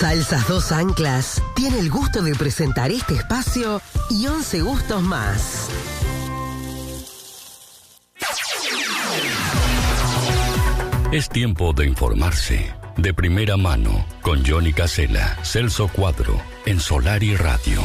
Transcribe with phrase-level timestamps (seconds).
[0.00, 5.68] Salsas Dos Anclas tiene el gusto de presentar este espacio y 11 gustos más.
[11.12, 12.74] Es tiempo de informarse.
[12.96, 17.82] De primera mano, con Johnny Casella, Celso Cuadro, en Solar y Radio.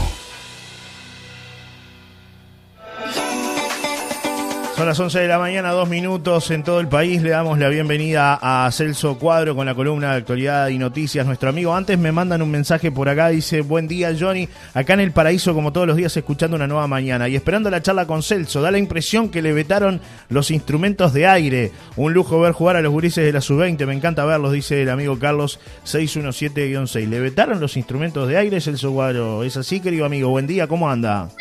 [4.85, 7.19] Son las 11 de la mañana, dos minutos en todo el país.
[7.23, 11.25] Le damos la bienvenida a Celso Cuadro con la columna de actualidad y noticias.
[11.25, 13.29] Nuestro amigo antes me mandan un mensaje por acá.
[13.29, 16.85] Dice, buen día Johnny, acá en el paraíso como todos los días escuchando una nueva
[16.85, 18.61] mañana y esperando la charla con Celso.
[18.61, 21.71] Da la impresión que le vetaron los instrumentos de aire.
[21.95, 23.87] Un lujo ver jugar a los gurises de la sub-20.
[23.87, 27.09] Me encanta verlos, dice el amigo Carlos 617-6.
[27.09, 29.43] ¿Le vetaron los instrumentos de aire, Celso Cuadro?
[29.43, 30.29] ¿Es así, querido amigo?
[30.29, 31.31] Buen día, ¿cómo anda?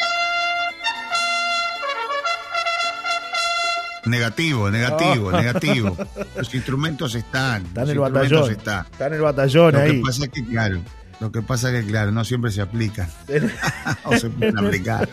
[4.06, 5.96] Negativo, negativo, negativo.
[6.36, 7.64] Los instrumentos están.
[7.66, 8.50] Está en el batallón.
[8.50, 8.86] están.
[8.90, 9.92] Está en el batallón Lo ahí.
[9.92, 10.78] que pasa es que, claro,
[11.20, 13.08] lo que pasa es que, claro, no siempre se aplican.
[14.04, 15.08] o se pueden aplicar.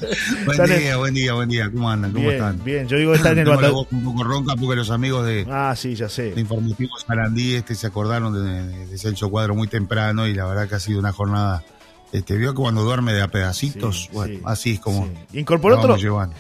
[0.45, 1.71] Buen Están en- día, buen día, buen día.
[1.71, 2.11] ¿Cómo andan?
[2.11, 2.63] ¿Cómo bien, están?
[2.63, 2.87] bien.
[2.87, 3.85] Yo digo, está en el batallón.
[3.91, 6.31] un poco ronca porque los amigos de, Ah, sí, ya sé.
[6.31, 8.41] de Informativos Sarandí este, se acordaron de,
[8.77, 11.63] de, de Celso Cuadro muy temprano y la verdad que ha sido una jornada.
[12.11, 15.05] Este, vio que cuando duerme de a pedacitos, Sí, bueno, sí, así es como.
[15.05, 15.39] sí.
[15.39, 15.97] Incorporó otro,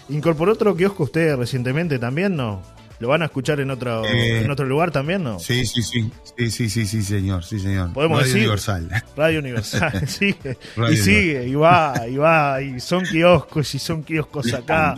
[0.09, 2.61] incorporó otro kiosco usted recientemente también, ¿no?
[2.99, 5.39] ¿Lo van a escuchar en otro, Eh, en otro lugar también, no?
[5.39, 7.93] Sí, sí, sí, sí, sí, sí, sí, señor, sí, señor.
[7.93, 8.41] Podemos Radio decir.
[8.43, 9.03] Universal.
[9.17, 10.57] Radio Universal, sigue.
[10.75, 14.95] Radio y sigue, y va, y va, y son kioscos, y son kioscos acá.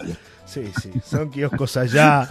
[0.54, 2.30] Sí, sí, son kioscos allá.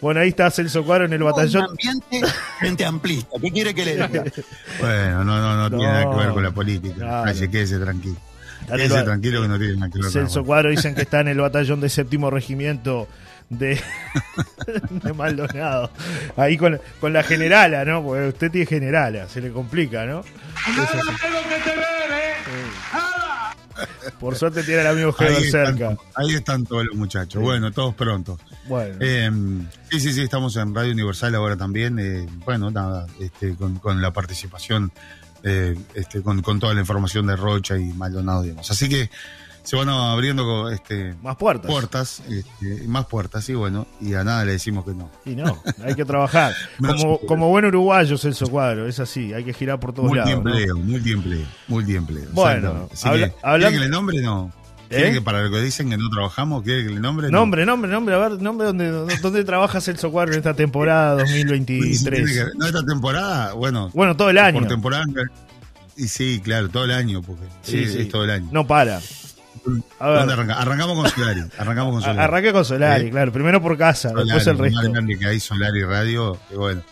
[0.00, 1.64] Bueno, ahí está Celso Cuadro en el batallón.
[1.70, 2.20] ambiente
[2.58, 3.36] frente amplista.
[3.40, 4.08] ¿Qué quiere que le diga?
[4.80, 6.94] Bueno, no, no, no, tiene nada que ver con la No, política.
[6.94, 7.30] claro.
[7.30, 8.16] Así, quédese tranquilo.
[8.68, 10.46] Quédese tranquilo que no tiene nada que ver con la Celso política.
[10.46, 13.08] Cuadro dicen que está en el batallón de séptimo regimiento
[13.50, 13.80] de,
[14.90, 15.90] de Maldonado.
[16.36, 18.02] Ahí con, con la generala, ¿no?
[18.04, 20.22] Porque usted tiene generala, se le complica, ¿no?
[24.20, 25.96] Por suerte tiene al amigo Ahí están, cerca.
[26.14, 27.42] ahí están todos los muchachos.
[27.42, 28.40] Bueno, todos prontos.
[28.66, 29.30] Bueno, Eh,
[29.90, 31.98] sí, sí, sí, estamos en Radio Universal ahora también.
[31.98, 34.92] eh, bueno, nada, este, con, con la participación,
[35.42, 38.70] eh, este, con, con toda la información de Rocha y Maldonado y demás.
[38.70, 39.10] Así que
[39.64, 41.70] se van abriendo este, más puertas.
[41.70, 45.10] puertas, este, más puertas, y bueno, y a nada le decimos que no.
[45.24, 46.52] Y no, hay que trabajar.
[46.78, 50.30] Como, como buen uruguayo, Celso Cuadro, es así, hay que girar por todos lados.
[50.30, 50.42] ¿no?
[50.42, 52.28] Multiempleo, multiempleo, multiempleo.
[52.32, 54.52] Bueno, habla- que, ¿quiere hablando- que le nombre no?
[54.88, 55.12] ¿Quiere ¿Eh?
[55.14, 57.30] que para lo que dicen que no trabajamos, quiere que le nombre?
[57.30, 57.38] No.
[57.38, 61.32] Nombre, nombre, nombre, a ver, nombre donde, donde trabaja Celso Cuadro en esta temporada Pues,
[61.32, 62.30] Tiene 2023.
[62.32, 64.58] que- No, esta temporada, bueno, Bueno, todo el año.
[64.60, 65.04] por temporada.
[65.96, 68.00] Y sí, claro, todo el año, porque Sí, sí.
[68.00, 68.48] es todo el año.
[68.52, 69.00] No para.
[69.98, 70.18] A ver.
[70.20, 70.54] ¿Dónde arranca?
[70.60, 71.40] Arrancamos con Solari.
[71.58, 72.18] Arrancamos con Solari.
[72.20, 73.32] Arranque con Solari, Eh, claro.
[73.32, 74.92] Primero por casa, Solari, después el resto.
[74.92, 76.82] grande que hay Solari Radio, que bueno.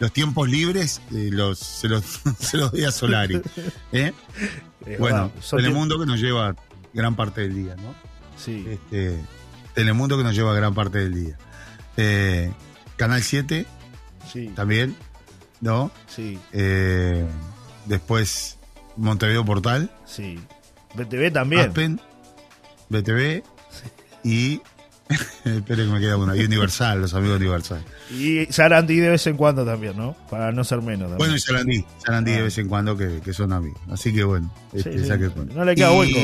[0.00, 2.04] Los tiempos libres eh, los, se, los,
[2.40, 3.40] se los doy a Solari.
[3.92, 4.12] ¿eh?
[4.86, 6.54] Eh, Bueno, Telemundo que nos lleva
[6.92, 7.94] gran parte del día, ¿no?
[8.36, 8.66] Sí.
[8.68, 9.16] Este,
[9.74, 11.38] Telemundo que nos lleva gran parte del día.
[12.96, 13.66] Canal 7
[14.32, 14.96] Sí, también,
[15.60, 15.90] ¿no?
[16.08, 16.38] sí,
[17.86, 18.58] después
[18.96, 20.40] Montevideo Portal, sí.
[20.94, 21.62] BTV también.
[21.68, 22.00] Aspen,
[22.88, 23.42] BTV
[24.24, 24.60] y.
[25.44, 26.34] Espere que me queda una.
[26.34, 27.84] Y Universal, los amigos Universal.
[28.10, 30.16] Y Sarandí de vez en cuando también, ¿no?
[30.30, 31.00] Para no ser menos.
[31.10, 31.18] también.
[31.18, 31.84] Bueno, y Sarandí.
[32.04, 32.36] Sarandí Ah.
[32.36, 33.78] de vez en cuando que, que son amigos.
[33.90, 35.06] Así que bueno, Sí, este, sí.
[35.06, 35.52] saque cuenta.
[35.54, 36.18] No le queda y, hueco.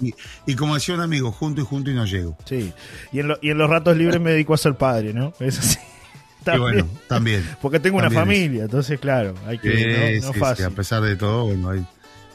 [0.00, 0.14] Y,
[0.46, 2.36] y como decía un amigo, junto y junto y no llego.
[2.46, 2.72] Sí.
[3.12, 5.34] Y en, lo- y en los ratos libres me dedico a ser padre, ¿no?
[5.38, 5.78] Es así.
[6.54, 7.48] Y bueno, también.
[7.60, 9.76] Porque tengo una familia, entonces, claro, hay que.
[9.76, 9.84] Sí,
[10.20, 10.64] no, no es fácil.
[10.64, 11.86] a pesar de todo, bueno, hay-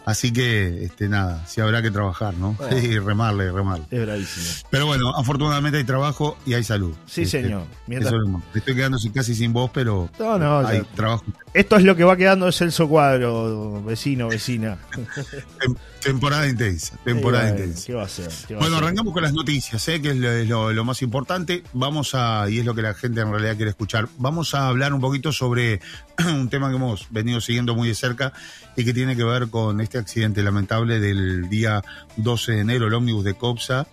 [0.07, 2.53] Así que, este, nada, sí habrá que trabajar, ¿no?
[2.53, 2.77] Bueno.
[2.81, 3.85] Y remarle, remarle.
[3.91, 4.45] Es bravísimo.
[4.69, 6.93] Pero bueno, afortunadamente hay trabajo y hay salud.
[7.05, 7.63] Sí, Este, señor.
[7.87, 8.41] Mientras- eso.
[8.55, 11.25] Estoy quedando casi sin voz, pero No, no, hay trabajo.
[11.53, 14.77] Esto es lo que va quedando de Celso Cuadro, vecino, vecina.
[15.59, 17.83] Tem- temporada intensa, temporada intensa.
[17.87, 20.01] ¿Qué va a a Bueno, arrancamos con las noticias, ¿eh?
[20.01, 21.63] que es lo, es lo- lo más importante.
[21.73, 24.93] Vamos a, y es lo que la gente en realidad quiere escuchar, vamos a hablar
[24.93, 25.81] un poquito sobre
[26.25, 28.31] un tema que hemos venido siguiendo muy de cerca
[28.77, 31.83] y que tiene que ver con este accidente lamentable del día
[32.17, 33.87] 12 de enero, el ómnibus de Copsa,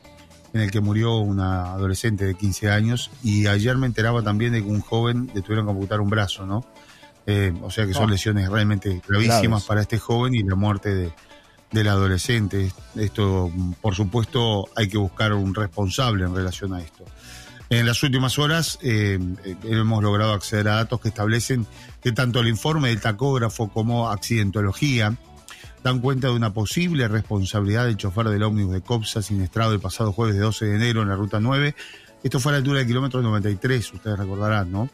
[0.53, 3.11] en el que murió una adolescente de 15 años.
[3.23, 6.47] Y ayer me enteraba también de que un joven le tuvieron que amputar un brazo,
[6.47, 6.65] ¿no?
[7.27, 8.09] Eh, o sea que son Oh.
[8.11, 9.65] lesiones realmente gravísimas Graves.
[9.65, 11.13] para este joven y la muerte de,
[11.73, 12.71] del adolescente.
[12.95, 17.05] Esto, por supuesto, hay que buscar un responsable en relación a esto.
[17.71, 21.67] En las últimas horas eh, eh, hemos logrado acceder a datos que establecen
[22.03, 25.17] que tanto el informe del tacógrafo como accidentología
[25.85, 30.13] dan cuenta de una posible responsabilidad del chofer del ómnibus de Copsa siniestrado el pasado
[30.13, 31.77] jueves de 12 de enero en la ruta 9.
[32.23, 34.89] Esto fue a la altura del kilómetro 93, ustedes recordarán, ¿no?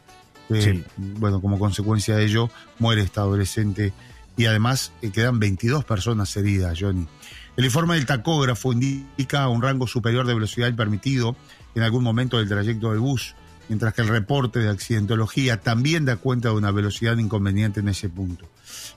[0.49, 0.83] Eh, Sí.
[0.97, 3.93] Bueno, como consecuencia de ello, muere esta adolescente
[4.35, 7.07] y además eh, quedan 22 personas heridas, Johnny.
[7.55, 11.37] El informe del tacógrafo indica un rango superior de velocidad permitido
[11.73, 13.33] en algún momento del trayecto del bus,
[13.69, 18.09] mientras que el reporte de accidentología también da cuenta de una velocidad inconveniente en ese
[18.09, 18.45] punto.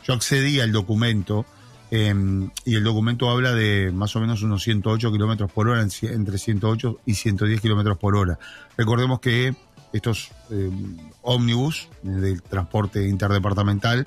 [0.04, 1.46] Yo accedí al documento
[1.94, 6.38] em, y el documento habla de más o menos unos 108 kilómetros por hora, entre
[6.38, 8.38] 108 y 110 kilómetros por hora.
[8.76, 9.54] Recordemos que
[9.92, 14.06] estos em, ómnibus eh, del transporte interdepartamental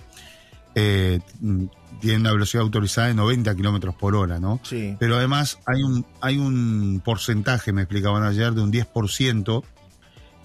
[0.75, 1.19] eh,
[2.01, 4.60] tienen una velocidad autorizada de 90 kilómetros por hora, ¿no?
[4.63, 4.95] Sí.
[5.00, 9.63] Pero además hay un, hay un porcentaje, me explicaban ayer, de un 10%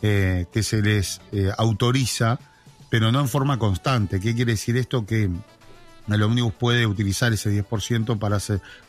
[0.00, 2.38] eh, que se les eh, autoriza,
[2.88, 4.20] pero no en forma constante.
[4.20, 5.04] ¿Qué quiere decir esto?
[5.04, 5.28] Que
[6.08, 8.38] el ómnibus puede utilizar ese 10% para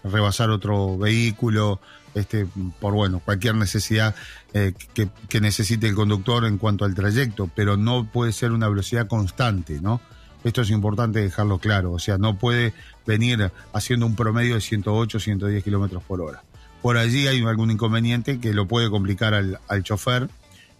[0.04, 1.80] rebasar otro vehículo,
[2.16, 2.48] este,
[2.80, 4.16] por bueno, cualquier necesidad
[4.54, 9.08] eh, que, necesite el conductor en cuanto al trayecto, pero no puede ser una velocidad
[9.08, 10.02] constante, ¿no?
[10.44, 12.74] Esto es importante dejarlo claro, o sea, no puede
[13.06, 16.44] venir haciendo un promedio de 108, 110 kilómetros por hora.
[16.82, 20.30] Por allí hay algún inconveniente que lo puede complicar al chofer.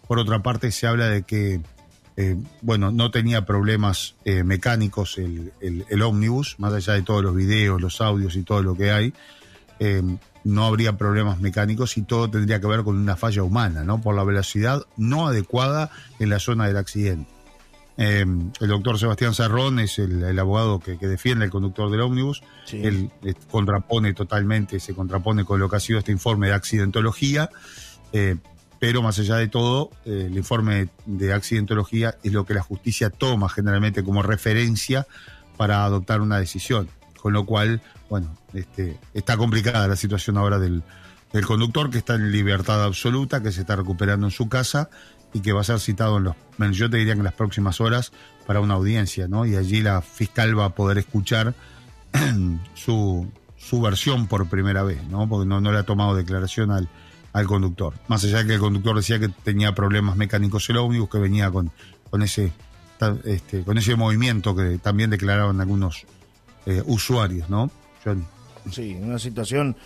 [0.06, 1.62] Por otra parte, se habla de que,
[2.16, 7.24] eh, bueno, no tenía problemas eh, mecánicos el, el, el, ómnibus, más allá de todos
[7.24, 9.12] los videos, los audios y todo lo que hay.
[9.80, 10.02] Eh,
[10.44, 14.00] no habría problemas mecánicos y todo tendría que ver con una falla humana, ¿no?
[14.00, 15.90] Por la velocidad no adecuada
[16.20, 17.32] en la zona del accidente.
[17.96, 22.42] El doctor Sebastián Sarrón es el, el abogado que, que, defiende al conductor del ómnibus.
[22.64, 22.80] Sí.
[22.82, 23.10] Él
[23.50, 27.50] contrapone totalmente, se contrapone con lo que ha sido este informe de accidentología.
[28.84, 33.08] Pero más allá de todo, eh, el informe de accidentología es lo que la justicia
[33.08, 35.06] toma generalmente como referencia
[35.56, 36.90] para adoptar una decisión.
[37.16, 40.82] Con lo cual, bueno, este, está complicada la situación ahora del,
[41.32, 44.90] del conductor que está en libertad absoluta, que se está recuperando en su casa
[45.32, 46.36] y que va a ser citado en los,
[46.76, 48.12] yo te diría que en las próximas horas
[48.46, 49.46] para una audiencia, ¿no?
[49.46, 51.54] Y allí la fiscal va a poder escuchar
[52.74, 55.26] su, su versión por primera vez, ¿no?
[55.26, 56.90] Porque no, no le ha tomado declaración al,
[57.34, 57.92] al conductor.
[58.08, 61.50] Más allá de que el conductor decía que tenía problemas mecánicos el ómnibus, que venía
[61.50, 61.70] con,
[62.08, 62.52] con ese
[63.24, 66.06] este, con ese movimiento que también declaraban algunos
[66.66, 67.70] eh, usuarios, ¿no?
[68.04, 68.22] Johnny.
[68.70, 69.76] Sí, una situación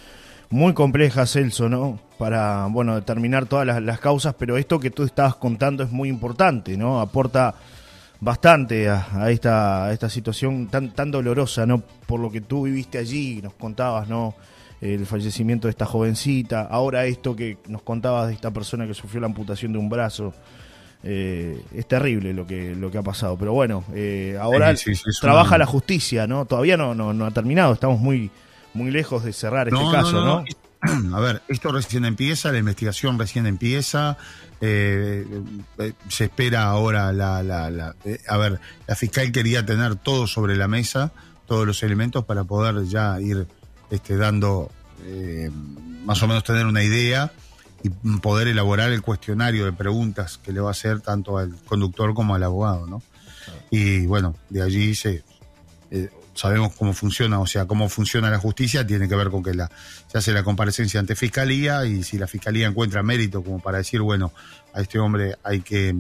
[0.51, 1.99] muy compleja, Celso, ¿no?
[2.19, 6.77] Para, bueno, determinar todas las, causas, pero esto que tú estabas contando es muy importante,
[6.77, 7.01] ¿no?
[7.01, 7.55] Aporta
[8.21, 11.81] bastante a, a, esta, a esta situación tan, tan dolorosa, ¿no?
[11.81, 14.35] Por lo que tú viviste allí, nos contabas, ¿no?
[14.81, 19.21] El fallecimiento de esta jovencita, ahora esto que nos contabas de esta persona que sufrió
[19.21, 20.33] la amputación de un brazo.
[21.03, 25.13] Eh, es terrible lo que lo que ha pasado, pero bueno, eh, ahora sí, sí,
[25.13, 26.45] sí, trabaja la justicia, ¿no?
[26.45, 28.33] Todavía no, no, no ha terminado, estamos muy
[28.75, 30.45] muy lejos de cerrar este caso, no, ¿no?
[31.17, 34.17] A ver, esto recién empieza, la investigación recién empieza.
[34.61, 35.25] Eh,
[36.09, 37.95] se espera ahora la, la, la
[38.27, 41.13] a ver, la fiscal quería tener todo sobre la mesa,
[41.47, 43.47] todos los elementos para poder ya ir
[43.91, 44.71] este, dando
[45.05, 45.51] eh,
[46.05, 47.33] más o menos tener una idea
[47.83, 52.15] y poder elaborar el cuestionario de preguntas que le va a hacer tanto al conductor
[52.15, 53.03] como al abogado, ¿no?
[53.71, 55.23] Y bueno, de allí se
[55.91, 59.55] eh, sabemos cómo funciona, o sea, cómo funciona la justicia, tiene que ver con que
[59.55, 59.71] la,
[60.07, 64.01] se hace la comparecencia ante fiscalía y si la fiscalía encuentra mérito como para decir,
[64.03, 64.33] bueno,
[64.73, 65.97] a este hombre hay que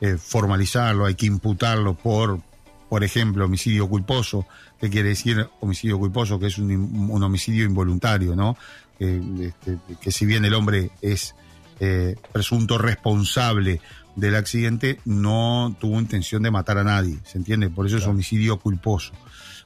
[0.00, 2.40] eh, formalizarlo, hay que imputarlo por,
[2.88, 4.46] por ejemplo, homicidio culposo,
[4.80, 6.70] que quiere decir homicidio culposo, que es un,
[7.10, 8.56] un homicidio involuntario, ¿no?
[8.98, 11.34] Eh, este, que si bien el hombre es
[11.80, 13.80] eh, presunto responsable
[14.14, 17.68] del accidente, no tuvo intención de matar a nadie, ¿se entiende?
[17.68, 18.10] Por eso claro.
[18.10, 19.12] es homicidio culposo.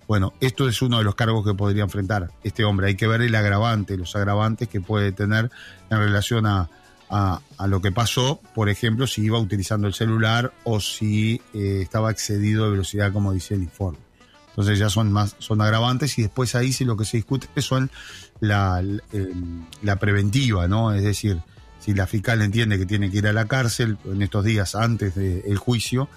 [0.08, 2.88] Bueno, esto es uno de los cargos que podría enfrentar este hombre.
[2.88, 5.52] Hay que ver el agravante, los agravantes que puede tener
[5.88, 6.68] en relación a,
[7.08, 11.80] a, a lo que pasó, por ejemplo, si iba utilizando el celular o si eh,
[11.82, 13.98] estaba excedido de velocidad, como dice el informe.
[14.60, 17.90] Entonces ya son más, son agravantes y después ahí sí lo que se discute son
[18.40, 19.00] la, la,
[19.82, 20.92] la preventiva, ¿no?
[20.92, 21.40] Es decir,
[21.78, 25.14] si la fiscal entiende que tiene que ir a la cárcel en estos días antes
[25.14, 26.08] del juicio,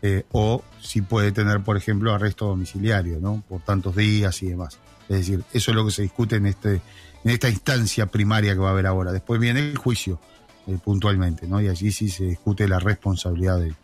[0.00, 3.42] eh, o si puede tener, por ejemplo, arresto domiciliario, ¿no?
[3.48, 4.78] Por tantos días y demás.
[5.08, 6.80] Es decir, eso es lo que se discute en, este,
[7.24, 9.10] en esta instancia primaria que va a haber ahora.
[9.10, 10.20] Después viene el juicio,
[10.68, 11.60] eh, puntualmente, ¿no?
[11.60, 13.74] Y allí sí se discute la responsabilidad de,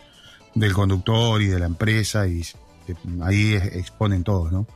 [0.55, 2.45] del conductor y de la empresa, y eh,
[3.23, 4.67] ahí exponen todos, ¿no?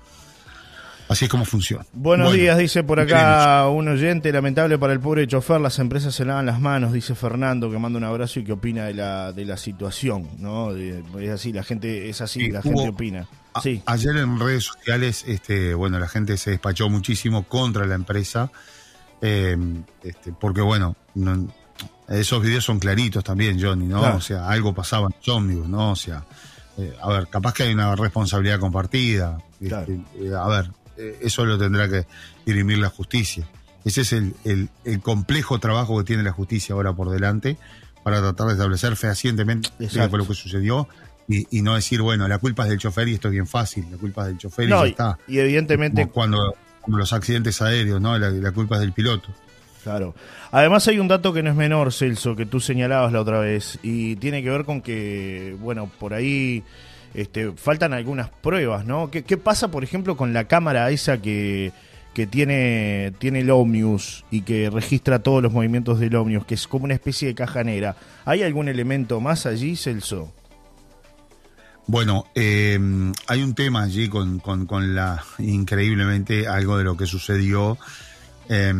[1.09, 1.87] Así es como funciona.
[1.95, 6.15] Buenos bueno, días, dice por acá un oyente, lamentable para el pobre chofer, las empresas
[6.15, 9.33] se lavan las manos, dice Fernando, que manda un abrazo y que opina de la,
[9.33, 10.75] de la situación, ¿no?
[10.75, 13.27] De, es así, la gente, es así, sí, la gente opina.
[13.55, 13.83] A, sí.
[13.87, 18.51] Ayer en redes sociales, este, bueno, la gente se despachó muchísimo contra la empresa,
[19.23, 19.57] eh,
[20.03, 21.49] este, porque bueno, no,
[22.09, 24.01] esos videos son claritos también, Johnny, ¿no?
[24.01, 24.17] Claro.
[24.19, 25.93] O sea, algo pasaba en los ómnibus, ¿no?
[25.93, 26.23] O sea,
[26.79, 29.39] eh, a ver, capaz que hay una responsabilidad compartida.
[29.61, 32.07] Este, eh, a ver, eh, eso lo tendrá que
[32.47, 33.49] dirimir la justicia.
[33.85, 37.57] Ese es el, el, el, complejo trabajo que tiene la justicia ahora por delante
[38.05, 40.89] para tratar de establecer fehacientemente lo que sucedió
[41.27, 43.87] y, y, no decir, bueno, la culpa es del chofer y esto es bien fácil,
[43.91, 45.19] la culpa es del chofer y ya está.
[45.27, 46.03] Y evidentemente...
[46.03, 48.17] Como cuando como los accidentes aéreos, ¿no?
[48.19, 49.29] La, la culpa es del piloto.
[49.83, 50.15] Claro.
[50.51, 53.79] Además hay un dato que no es menor, Celso, que tú señalabas la otra vez,
[53.83, 56.63] y tiene que ver con que, bueno, por ahí
[57.15, 59.11] este, faltan algunas pruebas, ¿no?
[59.11, 61.73] ¿Qué, ¿Qué, pasa, por ejemplo, con la cámara esa que,
[62.15, 66.67] que tiene, tiene el Omnius y que registra todos los movimientos del Omnius, que es
[66.67, 67.97] como una especie de caja negra?
[68.25, 70.33] ¿Hay algún elemento más allí, Celso?
[71.87, 72.79] Bueno, eh,
[73.29, 77.79] hay un tema allí con, con, con, la, increíblemente, algo de lo que sucedió,
[78.49, 78.75] eh,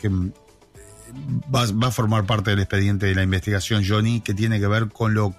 [0.00, 4.66] que va, va, a formar parte del expediente de la investigación, Johnny, que tiene que
[4.66, 5.34] ver con lo,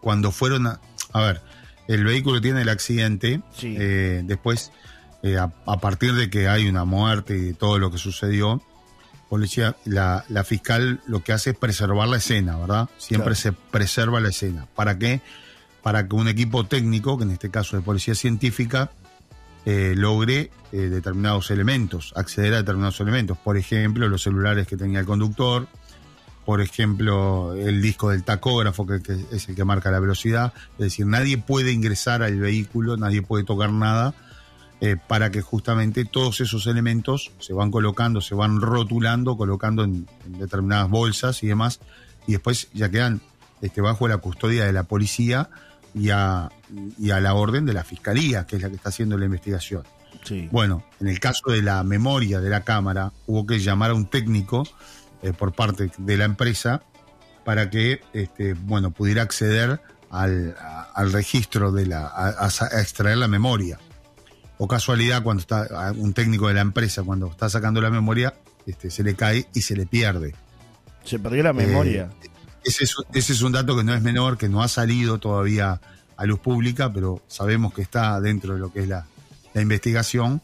[0.00, 0.80] cuando fueron, a,
[1.12, 1.42] a ver,
[1.88, 3.76] el vehículo tiene el accidente, sí.
[3.78, 4.72] eh, después,
[5.22, 8.62] eh, a, a, partir de que hay una muerte y todo lo que sucedió,
[9.28, 12.88] policía, la, la fiscal lo que hace es preservar la escena, ¿verdad?
[12.98, 13.36] Siempre claro.
[13.36, 14.66] se preserva la escena.
[14.74, 15.20] ¿Para qué?
[15.82, 18.90] para que un equipo técnico, que en este caso de policía científica,
[19.64, 23.36] eh, logre eh, determinados elementos, acceder a determinados elementos.
[23.38, 25.68] Por ejemplo, los celulares que tenía el conductor,
[26.44, 29.00] por ejemplo, el disco del tacógrafo, que,
[29.30, 30.52] es el que marca la velocidad.
[30.72, 34.14] Es decir, nadie puede ingresar al vehículo, nadie puede tocar nada,
[34.80, 40.06] eh, para que justamente todos esos elementos se van colocando, se van rotulando, colocando en,
[40.24, 41.80] en determinadas bolsas y demás,
[42.26, 43.20] y después ya quedan
[43.60, 45.50] este, bajo la custodia de la policía
[45.94, 46.50] y a,
[46.98, 49.82] y a la orden de la fiscalía, que es la que está haciendo la investigación.
[50.24, 50.48] Sí.
[50.50, 54.06] Bueno, en el caso de la memoria de la cámara, hubo que llamar a un
[54.06, 54.68] técnico
[55.22, 56.82] eh, por parte de la empresa
[57.44, 59.80] para que este, bueno, pudiera acceder
[60.10, 63.78] al, a, al registro de la, a, a, extraer la memoria.
[64.58, 68.34] O casualidad, cuando está un técnico de la empresa, cuando está sacando la memoria,
[68.66, 70.34] este, se le cae y se le pierde.
[71.02, 72.10] Se perdió la memoria.
[72.22, 72.29] Eh,
[72.64, 75.80] ese es, ese es, un dato que no es menor, que no ha salido todavía
[76.16, 79.06] a luz pública, pero sabemos que está dentro de lo que es la,
[79.54, 80.42] la, investigación.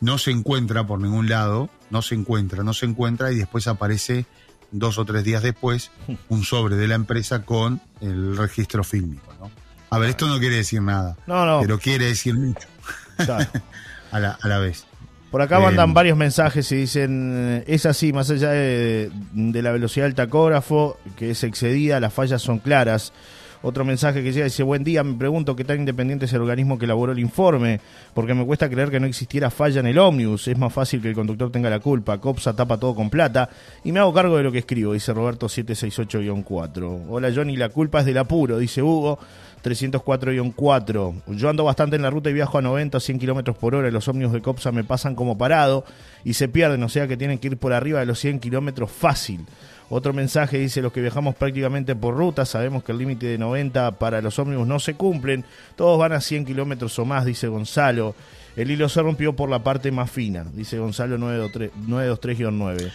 [0.00, 4.26] No se encuentra por ningún lado, no se encuentra, no se encuentra y después aparece
[4.70, 5.90] dos o tres días después
[6.28, 9.32] un sobre de la empresa con el registro fílmico.
[9.40, 9.50] ¿no?
[9.90, 11.60] A ver, esto no quiere decir nada, no, no.
[11.60, 12.68] pero quiere decir mucho
[13.16, 13.50] claro.
[14.12, 14.87] a, la, a la vez.
[15.30, 19.72] Por acá mandan eh, varios mensajes y dicen, es así, más allá de, de, la
[19.72, 23.12] velocidad del tacógrafo, que es excedida, las fallas son claras.
[23.60, 26.78] Otro mensaje que llega dice, buen día, me pregunto qué tan independiente es el organismo
[26.78, 27.80] que elaboró el informe,
[28.14, 31.08] porque me cuesta creer que no existiera falla en el ómnibus, es más fácil que
[31.08, 33.50] el conductor tenga la culpa, COPSA tapa todo con plata,
[33.82, 37.06] y me hago cargo de lo que escribo, dice Roberto 768-4.
[37.08, 39.18] Hola Johnny, la culpa es del apuro, dice Hugo.
[39.62, 41.22] 304-4.
[41.28, 43.90] Yo ando bastante en la ruta y viajo a 90 100 kilómetros por hora.
[43.90, 45.84] Los ómnibus de COPSA me pasan como parado
[46.24, 48.90] y se pierden, o sea que tienen que ir por arriba de los 100 kilómetros
[48.90, 49.46] fácil.
[49.90, 53.92] Otro mensaje dice: Los que viajamos prácticamente por ruta, sabemos que el límite de 90
[53.92, 55.44] para los ómnibus no se cumplen.
[55.76, 58.14] Todos van a 100 kilómetros o más, dice Gonzalo.
[58.56, 62.90] El hilo se rompió por la parte más fina, dice Gonzalo 923-9.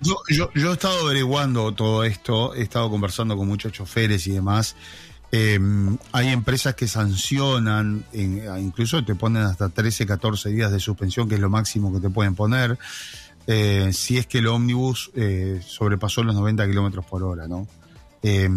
[0.00, 4.30] Yo, yo, yo he estado averiguando todo esto, he estado conversando con muchos choferes y
[4.30, 4.76] demás.
[5.30, 5.60] Eh,
[6.12, 11.40] hay empresas que sancionan, incluso te ponen hasta 13, 14 días de suspensión, que es
[11.40, 12.78] lo máximo que te pueden poner,
[13.46, 17.66] eh, si es que el ómnibus eh, sobrepasó los 90 kilómetros por hora, ¿no?
[18.22, 18.48] Eh,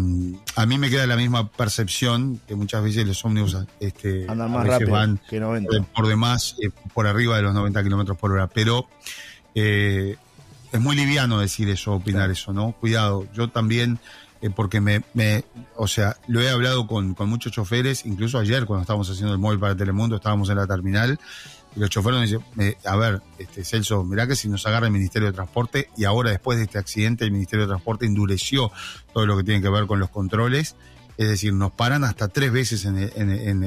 [0.56, 4.66] a mí me queda la misma percepción que muchas veces los ómnibus este, Andan más
[4.66, 5.82] rápido van que 90.
[5.94, 8.88] por demás eh, por arriba de los 90 kilómetros por hora, pero
[9.54, 10.16] eh,
[10.72, 12.32] es muy liviano decir eso, opinar claro.
[12.32, 12.72] eso, ¿no?
[12.72, 14.00] Cuidado, yo también
[14.42, 15.44] eh, porque me, me,
[15.76, 19.38] o sea, lo he hablado con, con, muchos choferes, incluso ayer cuando estábamos haciendo el
[19.38, 21.18] móvil para Telemundo, estábamos en la terminal,
[21.76, 24.86] y los choferes me dicen, eh, a ver, este Celso, mirá que si nos agarra
[24.86, 28.72] el Ministerio de Transporte, y ahora después de este accidente, el Ministerio de Transporte endureció
[29.14, 30.74] todo lo que tiene que ver con los controles,
[31.16, 33.64] es decir, nos paran hasta tres veces en, en, en,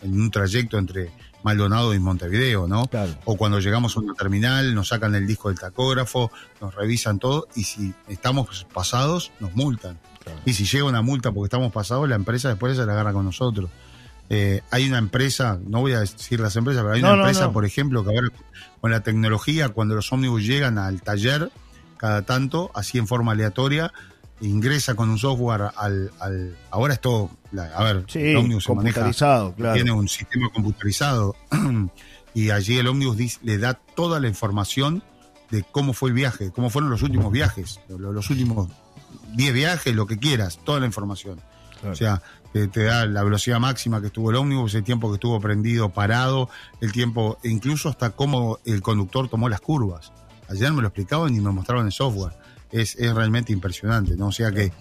[0.00, 1.10] en un trayecto entre
[1.44, 2.86] Maldonado y Montevideo, ¿no?
[2.86, 3.12] Claro.
[3.26, 7.46] O cuando llegamos a una terminal, nos sacan el disco del tacógrafo, nos revisan todo,
[7.54, 10.00] y si estamos pasados, nos multan.
[10.24, 10.40] Claro.
[10.44, 13.24] Y si llega una multa porque estamos pasados, la empresa después se la agarra con
[13.24, 13.70] nosotros.
[14.30, 17.46] Eh, hay una empresa, no voy a decir las empresas, pero hay no, una empresa,
[17.46, 18.32] no, por ejemplo, que a ver,
[18.80, 21.50] con la tecnología, cuando los ómnibus llegan al taller,
[21.98, 23.92] cada tanto, así en forma aleatoria,
[24.40, 26.10] ingresa con un software al.
[26.20, 27.30] al ahora es todo.
[27.74, 29.10] A ver, sí, el ómnibus se maneja.
[29.12, 29.74] Claro.
[29.74, 31.36] Tiene un sistema computarizado.
[32.34, 35.02] y allí el ómnibus le da toda la información
[35.50, 38.68] de cómo fue el viaje, cómo fueron los últimos viajes, los, los últimos
[39.34, 41.40] 10 viajes, lo que quieras, toda la información.
[41.90, 42.22] O sea,
[42.52, 45.90] te, te da la velocidad máxima que estuvo el ómnibus, el tiempo que estuvo prendido,
[45.90, 46.48] parado,
[46.80, 50.12] el tiempo, e incluso hasta cómo el conductor tomó las curvas.
[50.48, 52.32] Ayer me lo explicaban y me mostraban el software.
[52.72, 54.28] Es, es realmente impresionante, ¿no?
[54.28, 54.72] O sea que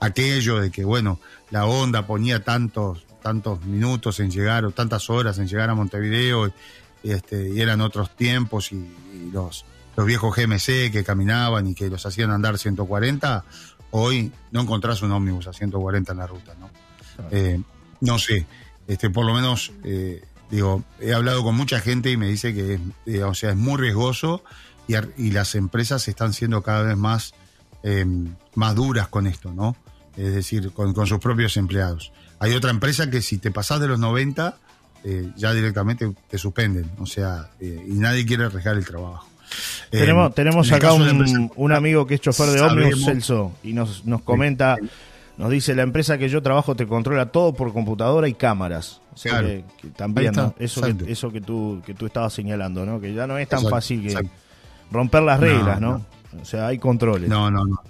[0.00, 5.38] aquello de que, bueno, la onda ponía tantos, tantos minutos en llegar o tantas horas
[5.38, 6.48] en llegar a Montevideo
[7.02, 9.64] y, este, y eran otros tiempos y, y los,
[9.96, 13.44] los viejos GMC que caminaban y que los hacían andar 140,
[13.98, 16.70] hoy no encontrás un ómnibus a 140 en la ruta, ¿no?
[17.30, 17.60] Eh,
[18.00, 18.46] no sé,
[18.86, 22.74] este, por lo menos, eh, digo, he hablado con mucha gente y me dice que
[22.74, 24.44] es, eh, o sea, es muy riesgoso
[24.86, 27.34] y, y las empresas están siendo cada vez más,
[27.82, 28.04] eh,
[28.54, 29.76] más duras con esto, ¿no?
[30.16, 32.12] Es decir, con, con sus propios empleados.
[32.38, 34.58] Hay otra empresa que si te pasás de los 90,
[35.04, 39.28] eh, ya directamente te suspenden, o sea, y nadie quiere arriesgar el trabajo.
[39.92, 43.72] Eh, Tenemos, tenemos acá un, empresa- un amigo que es chofer de ómnibus, Celso, y
[43.72, 44.76] nos, nos comenta,
[45.36, 49.00] nos dice, la empresa que yo trabajo te controla todo por computadora y cámaras.
[49.14, 49.48] O sea Claro.
[49.48, 50.54] que, que también, Ahí está, ¿no?
[50.58, 53.00] Eso, que, eso que tú que tú estabas señalando, ¿no?
[53.00, 54.30] Que ya no es tan Exacto, fácil que exacto.
[54.90, 56.04] romper las reglas, ¿no?
[56.32, 56.40] no.
[56.42, 57.28] O sea, hay controles.
[57.30, 57.80] No, no, no.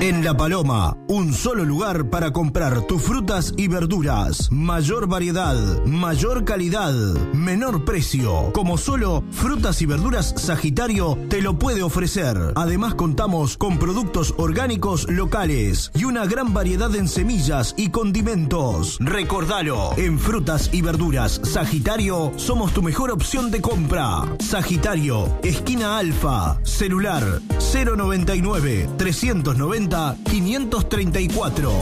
[0.00, 4.48] En La Paloma, un solo lugar para comprar tus frutas y verduras.
[4.52, 5.56] Mayor variedad,
[5.86, 6.94] mayor calidad,
[7.32, 8.52] menor precio.
[8.52, 12.36] Como solo Frutas y Verduras Sagitario te lo puede ofrecer.
[12.54, 18.98] Además contamos con productos orgánicos locales y una gran variedad en semillas y condimentos.
[19.00, 24.22] Recordalo, en Frutas y Verduras Sagitario somos tu mejor opción de compra.
[24.38, 31.72] Sagitario, esquina Alfa, celular 099 390 534.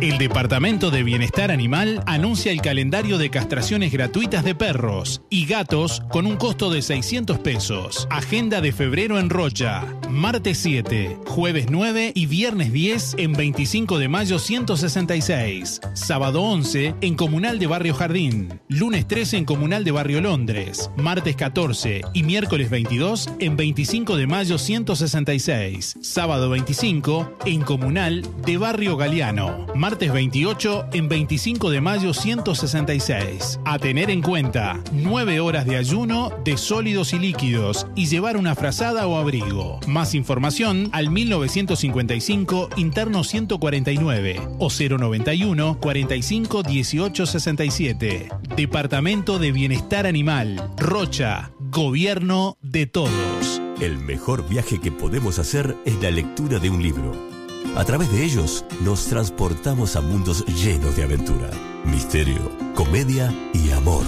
[0.00, 6.02] El Departamento de Bienestar Animal anuncia el calendario de castraciones gratuitas de perros y gatos
[6.08, 8.06] con un costo de 600 pesos.
[8.08, 9.84] Agenda de febrero en Rocha.
[10.08, 15.80] Martes 7, jueves 9 y viernes 10 en 25 de mayo 166.
[15.94, 18.60] Sábado 11 en Comunal de Barrio Jardín.
[18.68, 20.92] Lunes 13 en Comunal de Barrio Londres.
[20.96, 25.98] Martes 14 y miércoles 22 en 25 de mayo 166.
[26.02, 29.66] Sábado 25 en Comunal de Barrio Galeano.
[29.96, 33.60] 28 en 25 de mayo 166.
[33.64, 38.54] A tener en cuenta, 9 horas de ayuno de sólidos y líquidos y llevar una
[38.54, 39.80] frazada o abrigo.
[39.86, 48.28] Más información al 1955 interno 149 o 091 45 18 67.
[48.56, 50.70] Departamento de Bienestar Animal.
[50.76, 51.50] Rocha.
[51.70, 53.62] Gobierno de todos.
[53.80, 57.37] El mejor viaje que podemos hacer es la lectura de un libro.
[57.78, 61.48] A través de ellos nos transportamos a mundos llenos de aventura,
[61.84, 64.02] misterio, comedia y amor.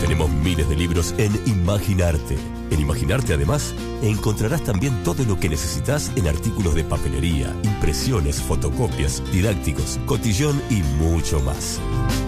[0.00, 2.38] Tenemos miles de libros en Imaginarte.
[2.70, 9.20] En Imaginarte además encontrarás también todo lo que necesitas en artículos de papelería, impresiones, fotocopias,
[9.32, 11.80] didácticos, cotillón y mucho más.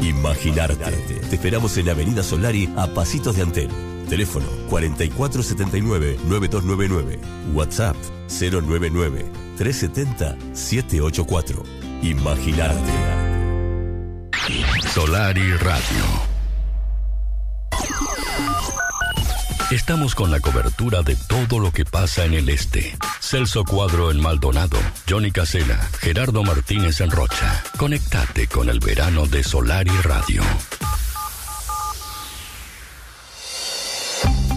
[0.03, 1.21] Imaginarte.
[1.31, 3.69] Te esperamos en Avenida Solari a Pasitos de Antel.
[4.09, 7.21] Teléfono 4479-9299.
[7.55, 7.95] WhatsApp
[9.59, 11.63] 099-370-784.
[12.03, 12.93] Imaginarte.
[14.93, 16.35] Solari Radio.
[19.71, 22.97] Estamos con la cobertura de todo lo que pasa en el este.
[23.21, 27.63] Celso Cuadro en Maldonado, Johnny Casela, Gerardo Martínez en Rocha.
[27.79, 30.43] Conectate con el verano de Solari Radio.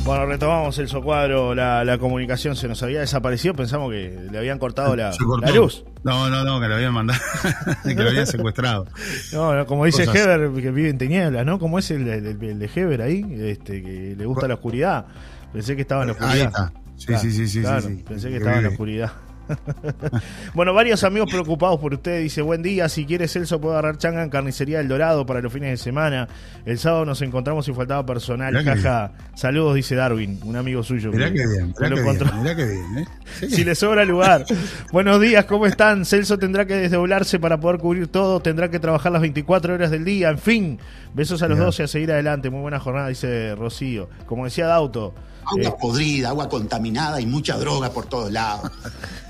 [0.08, 4.58] Bueno, retomamos el socuadro, la, la comunicación se nos había desaparecido, pensamos que le habían
[4.58, 5.12] cortado la,
[5.54, 5.84] luz.
[6.04, 7.20] No, no, no, que lo habían mandado,
[7.84, 8.88] que lo habían secuestrado.
[9.34, 10.22] No, no, como dice Cosas.
[10.26, 11.60] Heber, que vive en tinieblas, ¿no?
[11.60, 15.06] Como es el, el- el de Heber ahí, este, que le gusta la oscuridad.
[15.52, 16.48] Pensé que estaba en la Ahí oscuridad.
[16.48, 16.72] está.
[16.96, 18.04] Sí, Claro, sí, sí, sí, claro, sí, sí.
[18.08, 19.12] Pensé que Que estaba en la oscuridad.
[20.54, 22.22] bueno, varios amigos preocupados por usted.
[22.22, 25.52] Dice, buen día, si quiere Celso puedo agarrar changa en Carnicería El Dorado para los
[25.52, 26.28] fines de semana.
[26.66, 28.54] El sábado nos encontramos y faltaba personal.
[28.54, 29.12] Mirá Jaja.
[29.36, 31.12] Saludos, dice Darwin, un amigo suyo.
[31.12, 33.06] Mirá que- que bien, mirá que bien, mirá que bien, ¿eh?
[33.40, 33.50] Sí.
[33.50, 34.46] Si le sobra lugar.
[34.92, 36.06] Buenos días, ¿cómo están?
[36.06, 40.06] Celso tendrá que desdoblarse para poder cubrir todo, tendrá que trabajar las 24 horas del
[40.06, 40.80] día, en fin.
[41.14, 41.66] Besos a los Mirá.
[41.66, 42.50] dos y a seguir adelante.
[42.50, 44.10] Muy buena jornada, dice Rocío.
[44.26, 45.14] Como decía Dauto.
[45.50, 48.72] Agua eh, podrida, agua contaminada y mucha droga por todos lados.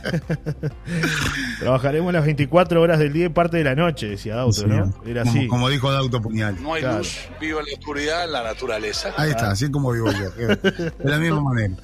[1.60, 4.93] trabajaremos las 24 horas del día y parte de la noche, decía Dauto, Sí, ¿no?
[5.06, 5.47] Era como, así.
[5.47, 6.62] como dijo Dauto Puñal.
[6.62, 6.99] No hay Claro.
[6.99, 9.13] luz, vivo en la oscuridad, en la naturaleza.
[9.17, 10.30] Ahí está, así como vivo yo.
[10.38, 10.58] eh,
[11.03, 11.75] De la misma manera.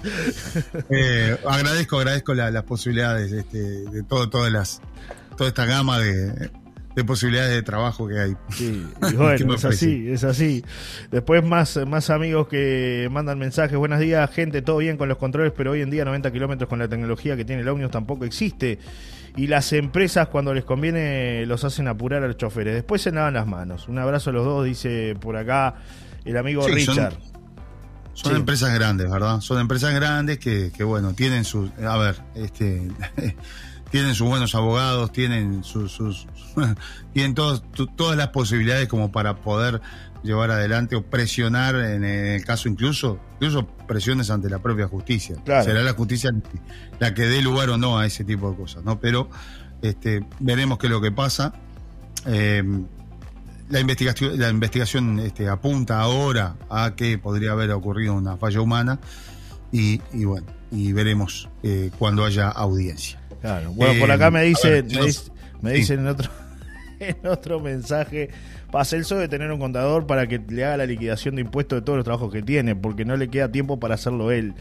[0.90, 4.82] Eh, agradezco, agradezco la- las posibilidades este, de todo, todas las,
[5.38, 6.50] toda esta gama de,
[6.96, 8.36] de posibilidades de trabajo que hay.
[8.50, 10.64] Sí, y bueno, es así, es así.
[11.12, 13.78] Después más, más amigos que mandan mensajes.
[13.78, 16.80] Buenos días, gente, todo bien con los controles, pero hoy en día 90 kilómetros con
[16.80, 18.80] la tecnología que tiene el Omnius tampoco existe.
[19.36, 22.76] Y las empresas cuando les conviene los hacen apurar a los choferes.
[22.76, 23.88] Después se lavan las manos.
[23.88, 25.76] Un abrazo a los dos, dice por acá
[26.24, 27.14] el amigo Sí, son- Richard.
[28.16, 28.38] Son Sí.
[28.38, 29.40] empresas grandes, ¿verdad?
[29.42, 32.88] Son empresas grandes que, que bueno, tienen sus, a ver, este,
[33.94, 36.26] tienen sus buenos abogados, tienen sus, sus
[37.14, 37.64] tienen todos-
[37.96, 39.82] todas las posibilidades como para poder
[40.24, 45.36] llevar adelante o presionar, en el caso incluso, incluso presiones ante la propia justicia.
[45.46, 45.64] Claro.
[45.64, 46.32] Será la justicia
[47.00, 49.00] la que dé lugar o no a ese tipo de cosas, ¿no?
[49.00, 49.30] Pero
[49.84, 51.54] este, veremos qué es lo que pasa.
[52.26, 52.64] Eh,
[53.70, 59.00] la investigación, la investigación este, apunta ahora a que podría haber ocurrido una falla humana
[59.72, 63.20] y, y bueno, y veremos eh, cuando haya audiencia.
[63.44, 63.72] Claro.
[63.74, 65.76] Bueno, Eh, por acá me a dice, ver, me, dice- me sí.
[65.78, 66.32] dicen en otro,
[67.00, 68.30] en otro mensaje,
[68.72, 71.82] para Celso de tener un contador para que le haga la liquidación de impuestos de
[71.86, 74.56] todos los trabajos que tiene, porque no le queda tiempo para hacerlo él.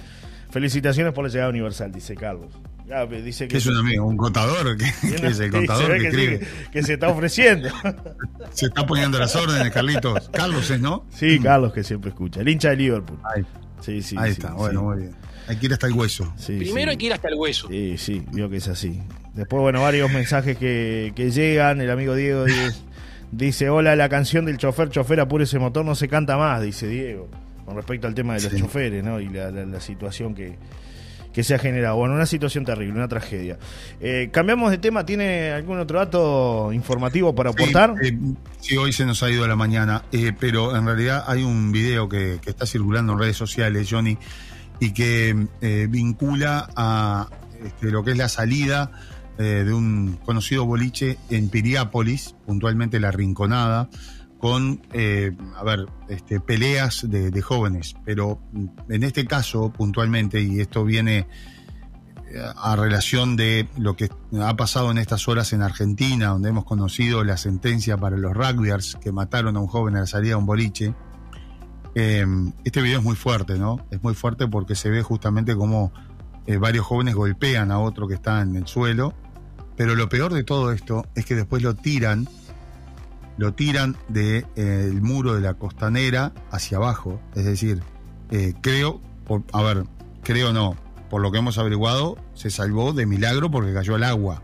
[0.51, 2.49] Felicitaciones por la llegada universal, dice Carlos.
[2.95, 4.05] Ah, dice que ¿Qué es un amigo?
[4.05, 4.77] ¿Un contador?
[4.77, 4.85] ¿Qué,
[5.17, 6.39] qué es el contador que que, escribe?
[6.41, 7.69] que- que se está ofreciendo.
[8.51, 10.29] Se está poniendo las órdenes, Carlitos.
[10.31, 11.07] Carlos es, ¿no?
[11.09, 12.41] Sí, Carlos que siempre escucha.
[12.43, 13.19] El hincha de Liverpool.
[13.35, 13.45] Ahí,
[13.83, 14.17] Sí, sí.
[14.19, 14.55] ahí sí, está, sí.
[14.57, 15.13] bueno, muy bien.
[15.49, 16.33] Hay que ir hasta el hueso.
[16.37, 16.91] Sí, Primero sí.
[16.91, 17.69] hay que ir hasta el hueso.
[17.69, 19.01] Sí, sí, vio que es así.
[19.35, 21.81] Después, bueno, varios mensajes que, que llegan.
[21.81, 22.73] El amigo Diego dice,
[23.33, 26.87] dice, hola, la canción del chofer, chofer, apure ese motor, no se canta más, dice
[26.87, 27.29] Diego.
[27.65, 28.59] Con respecto al tema de los Sí.
[28.61, 29.21] choferes, ¿no?
[29.21, 30.57] Y la, la- la situación que,
[31.33, 31.97] que se ha generado.
[31.97, 33.59] Bueno, una situación terrible, una tragedia.
[34.01, 37.95] Eh, cambiamos de tema, ¿tiene algún otro dato informativo para aportar?
[38.01, 38.19] Sí, eh,
[38.61, 41.73] sí, hoy se nos ha ido a la mañana, eh, pero en realidad hay un
[41.73, 44.19] video que, que está circulando en redes sociales, Johnny,
[44.81, 47.29] y que eh, vincula a
[47.65, 48.91] este, lo que es la salida
[49.39, 53.89] de un conocido boliche en Piriápolis, puntualmente La Rinconada,
[54.43, 57.95] con, eh, a ver, este, peleas de, de jóvenes.
[58.05, 61.29] Pero mm, en este caso, puntualmente, y esto viene
[62.33, 66.65] eh, a relación de lo que ha pasado en estas horas en Argentina, donde hemos
[66.65, 70.37] conocido la sentencia para los rugbyers que mataron a un joven a la salida de
[70.37, 70.93] un boliche.
[71.95, 72.27] Eh,
[72.65, 73.87] este video es muy fuerte, ¿no?
[73.93, 75.93] Es muy fuerte porque se ve justamente como
[76.49, 79.15] eh, varios jóvenes golpean a otro que está en el suelo.
[79.77, 82.29] Pero lo peor de todo esto es que después lo tiran,
[83.37, 87.21] lo tiran del de, eh, muro de la costanera hacia abajo.
[87.35, 87.83] Es decir,
[88.31, 89.85] eh, creo, por, a ver,
[90.23, 90.77] creo no,
[91.11, 94.43] por lo que hemos averiguado, se salvó de milagro porque cayó al agua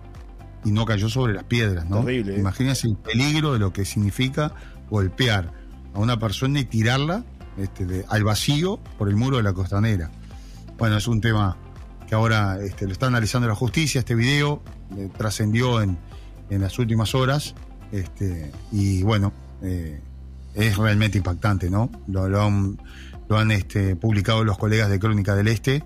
[0.64, 2.00] y no cayó sobre las piedras, ¿no?
[2.00, 2.40] Terrible, ¿eh?
[2.40, 4.52] Imagínense el peligro de lo que significa
[4.90, 5.52] golpear
[5.94, 7.24] a una persona y tirarla
[7.56, 10.10] este, de, al vacío por el muro de la costanera.
[10.78, 11.56] Bueno, es un tema
[12.06, 14.62] que ahora este, lo está analizando la justicia, este video
[14.96, 15.98] eh, trascendió en,
[16.50, 17.54] en, las últimas horas
[17.92, 20.00] este, y bueno, eh,
[20.54, 21.90] es realmente impactante, ¿no?
[22.06, 22.78] Lo, han,
[23.28, 25.84] lo han este, publicado los colegas de Crónica del Este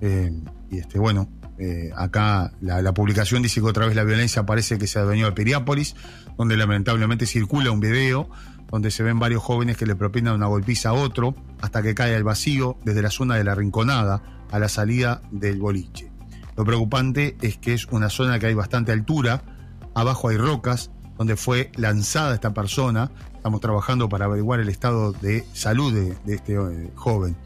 [0.00, 0.32] eh,
[0.70, 4.86] y este, bueno, eh, acá la, publicación dice que otra vez la violencia parece que
[4.86, 5.94] se venido de Piriápolis,
[6.36, 8.28] donde lamentablemente circula un video
[8.70, 12.16] donde se ven varios jóvenes que le propinan una golpiza a otro hasta que cae
[12.16, 16.10] al vacío desde la zona de la Rinconada a la salida del boliche.
[16.56, 19.42] Lo preocupante es que es una zona que hay bastante altura,
[19.94, 23.10] abajo hay rocas, donde fue lanzada esta persona.
[23.34, 27.36] Estamos trabajando para averiguar el estado de salud de, este eh, joven.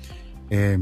[0.50, 0.78] Eh,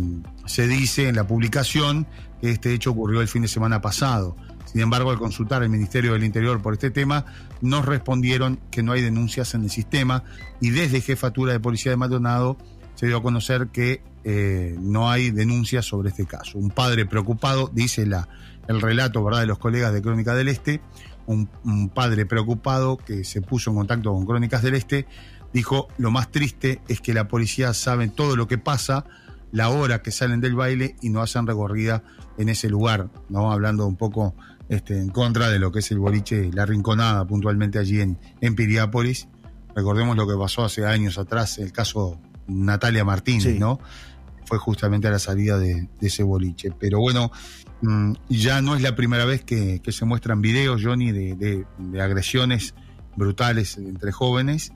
[0.46, 2.06] se dice en la publicación
[2.40, 4.36] que este hecho ocurrió el fin de semana pasado.
[4.66, 7.24] Sin embargo, al consultar al Ministerio del Interior por este tema,
[7.60, 10.24] nos respondieron que no hay denuncias en el sistema
[10.60, 12.58] y desde Jefatura de Policía de Maldonado
[12.94, 16.58] se dio a conocer que eh, no hay denuncias sobre este caso.
[16.58, 18.28] Un padre preocupado, dice la,
[18.66, 19.40] el relato ¿verdad?
[19.40, 20.80] de los colegas de Crónica del Este,
[21.26, 25.06] un, un padre preocupado que se puso en contacto con Crónicas del Este,
[25.52, 29.04] dijo, lo más triste es que la policía sabe todo lo que pasa,
[29.52, 32.02] la hora que salen del baile y no hacen recorrida
[32.36, 33.52] en ese lugar, ¿no?
[33.52, 34.34] Hablando un poco
[34.68, 38.54] este, en contra de lo que es el boliche La Rinconada, puntualmente allí en, en
[38.54, 39.28] Piriápolis.
[39.74, 43.58] Recordemos lo que pasó hace años atrás, el caso Natalia Martínez, sí.
[43.58, 43.78] ¿no?
[44.46, 46.72] Fue justamente a la salida de, de ese boliche.
[46.78, 47.30] Pero bueno,
[47.82, 51.66] mmm, ya no es la primera vez que, que se muestran videos, Johnny, de, de,
[51.78, 52.74] de, agresiones
[53.16, 54.72] brutales entre jóvenes.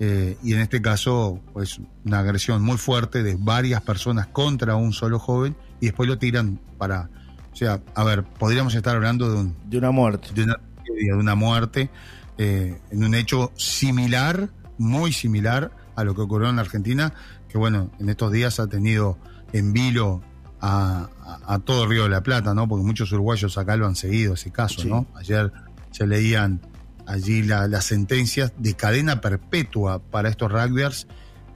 [0.00, 4.92] Eh, y en este caso, pues una agresión muy fuerte de varias personas contra un
[4.92, 7.10] solo joven y después lo tiran para.
[7.52, 10.28] O sea, a ver, podríamos estar hablando de, un, de una muerte.
[10.32, 11.90] De una, de una muerte
[12.38, 17.12] eh, en un hecho similar, muy similar a lo que ocurrió en Argentina,
[17.48, 19.18] que bueno, en estos días ha tenido
[19.52, 20.22] en vilo
[20.60, 22.68] a, a, a, todo Río de la Plata, ¿no?
[22.68, 24.88] Porque muchos uruguayos acá lo han seguido ese caso, sí.
[24.88, 25.06] ¿no?
[25.14, 25.52] Ayer
[25.90, 26.60] se leían
[27.06, 31.06] allí las la sentencias de cadena perpetua para estos rugbyers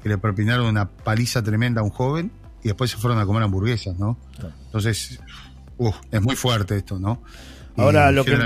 [0.03, 3.43] que le propinaron una paliza tremenda a un joven y después se fueron a comer
[3.43, 4.19] hamburguesas, ¿no?
[4.65, 5.21] Entonces,
[5.77, 7.23] uf, es muy fuerte esto, ¿no?
[7.77, 8.37] Ahora, y lo que,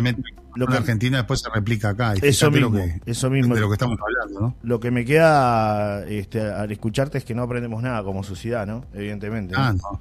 [0.57, 2.15] lo que en Argentina después se replica acá.
[2.17, 3.55] Y eso mismo, lo que, eso mismo.
[3.55, 4.57] De lo que estamos hablando, ¿no?
[4.63, 8.85] Lo que me queda este, al escucharte es que no aprendemos nada como sociedad, ¿no?
[8.93, 9.55] Evidentemente.
[9.57, 10.01] Ah, no.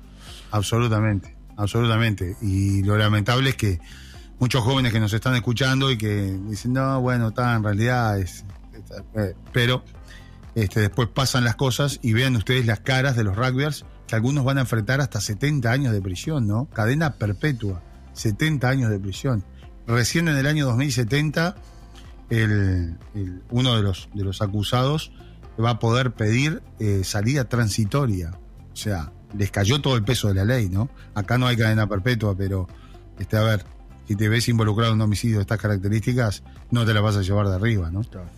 [0.51, 2.35] Absolutamente, absolutamente.
[2.41, 3.79] Y lo lamentable es que
[4.39, 8.45] muchos jóvenes que nos están escuchando y que dicen, no, bueno, está, en realidad es...
[9.15, 9.83] Eh, pero
[10.55, 14.45] este, después pasan las cosas y vean ustedes las caras de los rugbyers que algunos
[14.45, 16.65] van a enfrentar hasta 70 años de prisión, ¿no?
[16.65, 17.81] Cadena perpetua,
[18.13, 19.43] 70 años de prisión.
[19.87, 21.55] Recién en el año 2070,
[22.29, 25.11] el, el, uno de los, de los acusados
[25.63, 28.31] va a poder pedir eh, salida transitoria.
[28.73, 30.89] O sea, les cayó todo el peso de la ley, ¿no?
[31.13, 32.67] Acá no hay cadena perpetua, pero,
[33.19, 33.65] este, a ver,
[34.07, 37.21] si te ves involucrado en un homicidio de estas características, no te la vas a
[37.21, 38.01] llevar de arriba, ¿no?
[38.03, 38.29] Claro.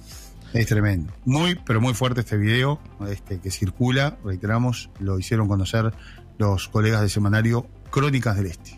[0.54, 1.12] Es tremendo.
[1.26, 5.94] Muy, pero muy fuerte este video este, que circula, reiteramos, lo hicieron conocer
[6.38, 8.77] los colegas del semanario Crónicas del Este.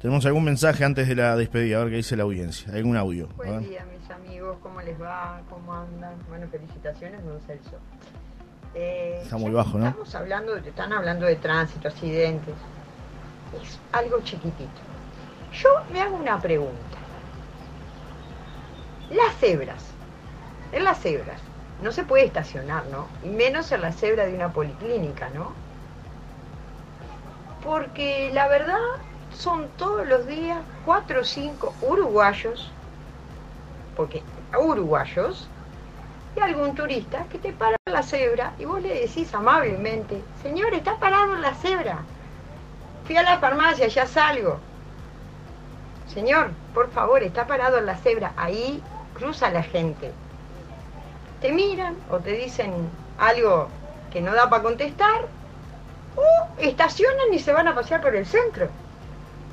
[0.00, 3.26] Tenemos algún mensaje antes de la despedida, a ver qué dice la audiencia, algún audio.
[3.36, 5.40] Buen día, mis amigos, ¿cómo les va?
[5.50, 6.14] ¿Cómo andan?
[6.28, 7.78] Bueno, felicitaciones, don Celso.
[8.76, 9.88] Eh, Está muy bajo, ¿no?
[9.88, 12.54] Estamos hablando, están hablando de tránsito, accidentes.
[13.60, 14.80] Es algo chiquitito.
[15.52, 16.76] Yo me hago una pregunta.
[19.10, 19.84] Las cebras,
[20.70, 21.40] en las cebras,
[21.82, 23.08] no se puede estacionar, ¿no?
[23.24, 25.52] Y menos en la cebra de una policlínica, ¿no?
[27.64, 28.78] porque la verdad
[29.38, 32.70] son todos los días cuatro o cinco uruguayos,
[33.96, 34.22] porque
[34.58, 35.48] uruguayos,
[36.36, 40.96] y algún turista que te para la cebra y vos le decís amablemente, señor, está
[40.96, 41.98] parado en la cebra.
[43.06, 44.58] Fui a la farmacia, ya salgo.
[46.12, 48.32] Señor, por favor, está parado en la cebra.
[48.36, 48.82] Ahí
[49.14, 50.12] cruza la gente.
[51.40, 52.72] Te miran o te dicen
[53.18, 53.68] algo
[54.12, 55.26] que no da para contestar
[56.16, 56.22] o
[56.58, 58.68] estacionan y se van a pasear por el centro.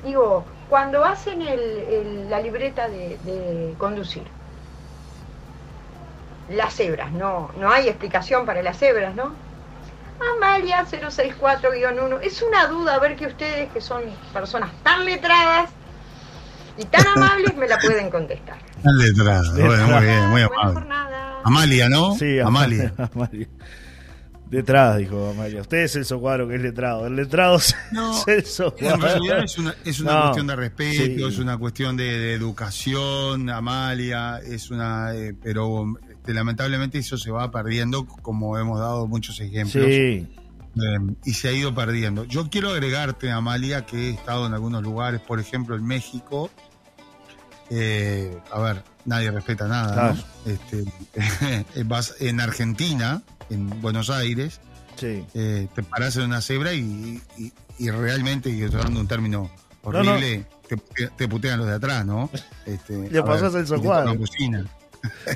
[0.06, 4.22] Digo, cuando hacen el- el- la libreta de, de conducir,
[6.48, 9.34] las cebras, no, no hay explicación para las cebras, ¿no?
[10.36, 15.70] Amalia 064-1, es una duda a ver que ustedes, que son personas tan letradas
[16.78, 18.58] y tan amables, me la pueden contestar.
[18.84, 19.42] Tan letrada.
[19.56, 20.86] Bueno, muy bien, muy amable.
[21.42, 22.14] Amalia, ¿no?
[22.14, 22.92] Sí, Amalia.
[23.12, 23.48] Amalia.
[24.50, 25.60] Detrás, dijo Amalia.
[25.60, 27.06] Usted es Celso Cuadro, que es letrado.
[27.06, 29.06] El letrado es No, Celso En Cuadro.
[29.06, 31.24] realidad es una, es una No, cuestión de respeto, sí.
[31.24, 37.30] es una cuestión de, de educación, Amalia, es una, eh, pero este, lamentablemente eso se
[37.32, 39.84] va perdiendo, como hemos dado muchos ejemplos.
[39.84, 40.26] Sí.
[40.78, 42.24] Eh, y se ha ido perdiendo.
[42.24, 46.50] Yo quiero agregarte, Amalia, que he estado en algunos lugares, por ejemplo en México.
[47.70, 49.92] Eh, a ver, nadie respeta nada.
[49.92, 50.14] Claro.
[50.44, 50.52] ¿no?
[50.52, 54.60] Este, vas en Argentina, en Buenos Aires,
[54.96, 55.24] Sí.
[55.34, 59.50] eh, te parás en una cebra y, y- y realmente, y estoy dando un término
[59.84, 59.98] No, no.
[60.12, 62.30] horrible, Te, pute- te putean los de atrás, ¿no?
[62.64, 64.04] Este, Le a pasó ver, a Celso y te Cuadro.
[64.06, 64.64] tocan bocina.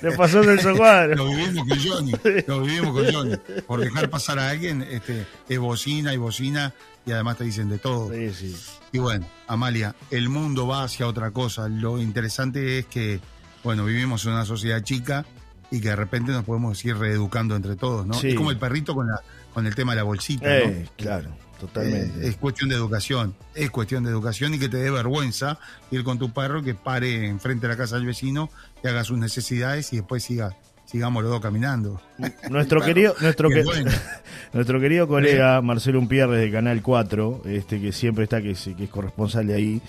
[0.03, 1.15] Le pasó a Celso Cuadro.
[1.17, 2.13] Lo vivimos con Johnny,
[2.49, 3.37] lo vivimos con Johnny.
[3.67, 6.73] Por dejar pasar a alguien, este, es bocina y bocina,
[7.07, 8.11] y además te dicen de todo.
[8.13, 8.57] Sí, sí.
[8.93, 11.69] Y bueno, Amalia, el mundo va hacia otra cosa.
[11.69, 13.21] Lo interesante es que,
[13.63, 15.25] bueno, vivimos en una sociedad chica
[15.71, 18.15] y que de repente nos podemos ir reeducando entre todos, ¿no?
[18.15, 18.31] Sí.
[18.31, 19.21] Es como el perrito con, la,
[19.55, 20.91] con el tema de la bolsita, Eh, ¿no?
[20.97, 22.25] claro, totalmente.
[22.25, 25.59] Eh, es cuestión de educación, es cuestión de educación y que te dé vergüenza
[25.91, 28.51] ir con tu perro que pare enfrente de la casa del vecino,
[28.83, 32.03] que haga sus necesidades y después siga, sigamos los dos caminando.
[32.49, 33.91] Nuestro querido, nuestro, qué que- bueno.
[34.53, 38.85] nuestro querido colega Marcelo Umpierres de Canal 4, este que siempre está, que es, que
[38.85, 39.83] es corresponsal de ahí,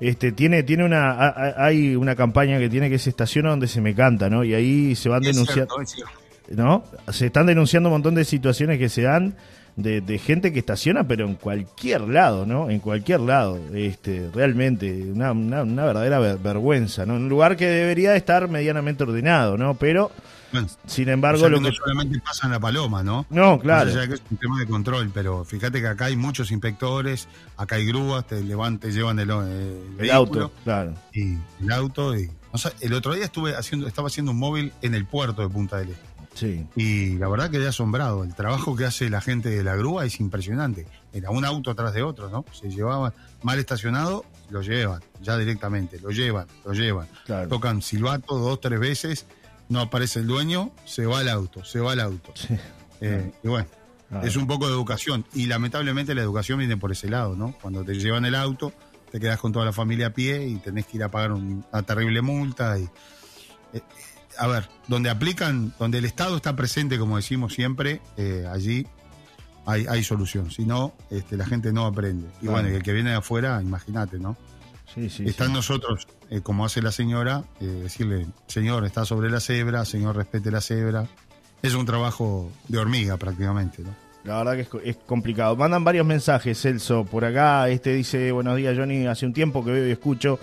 [0.00, 3.68] este tiene, tiene una, ha- ha- hay una campaña que tiene que se estaciona donde
[3.68, 4.42] se me canta, ¿no?
[4.44, 5.96] Y ahí se van Es denunciando, es.
[6.56, 6.84] ¿no?
[7.12, 9.34] Se están denunciando un montón de situaciones que se dan
[9.76, 12.68] de, de gente que estaciona, pero en cualquier lado, ¿no?
[12.70, 17.14] En cualquier lado, este, realmente, una, una, una verdadera ver- vergüenza, ¿no?
[17.14, 19.74] Un lugar que debería estar medianamente ordenado, ¿no?
[19.74, 20.10] Pero,
[20.86, 23.26] Sin o embargo, sea lo que no solamente pasa en la paloma, ¿no?
[23.30, 23.90] No, claro.
[23.90, 27.28] Allá de que es un tema de control, pero fíjate que acá hay muchos inspectores,
[27.56, 30.94] acá hay grúas, te levantan, te llevan el, El vehículo auto, claro.
[31.12, 34.72] y el auto y o sea, el otro día estuve haciendo, estaba haciendo un móvil
[34.82, 36.10] en el puerto de Punta del Este.
[36.34, 36.66] Sí.
[36.76, 38.24] Y la verdad quedé asombrado.
[38.24, 40.86] El trabajo que hace la gente de la grúa es impresionante.
[41.12, 42.44] Era un auto atrás de otro, ¿no?
[42.52, 47.08] Se llevaban mal estacionado, lo llevan, ya directamente, lo llevan, lo llevan.
[47.26, 47.48] Claro.
[47.48, 49.26] Tocan silbato dos, tres veces,
[49.70, 52.32] no aparece el dueño, se va el auto, se va el auto.
[52.34, 52.54] Sí.
[53.00, 53.66] Eh, y bueno,
[54.12, 54.20] Ah.
[54.24, 55.24] es un poco de educación.
[55.32, 57.54] Y lamentablemente la educación viene por ese lado, ¿no?
[57.62, 58.72] Cuando te llevan el auto,
[59.10, 61.64] te quedas con toda la familia a pie y tenés que ir a pagar un-
[61.72, 62.78] una terrible multa.
[62.78, 62.88] Y,
[63.72, 63.80] eh,
[64.36, 68.86] a ver, donde aplican, donde el Estado está presente, como decimos siempre, eh, allí
[69.66, 70.50] hay, hay solución.
[70.50, 72.26] Si no, este, la gente no aprende.
[72.38, 72.52] Y Claro.
[72.52, 74.36] bueno, y el que viene de afuera, imagínate, ¿no?
[74.94, 75.54] Sí, sí, Está en sí.
[75.56, 80.50] nosotros, eh, como hace la señora, eh, decirle, señor, está sobre la cebra, señor, respete
[80.50, 81.06] la cebra.
[81.62, 83.94] Es un trabajo de hormiga prácticamente, ¿no?
[84.24, 85.56] La verdad que es, co- es complicado.
[85.56, 87.04] Mandan varios mensajes, Celso.
[87.04, 89.06] Por acá, este dice, buenos días, Johnny.
[89.06, 90.38] Hace un tiempo que veo y escucho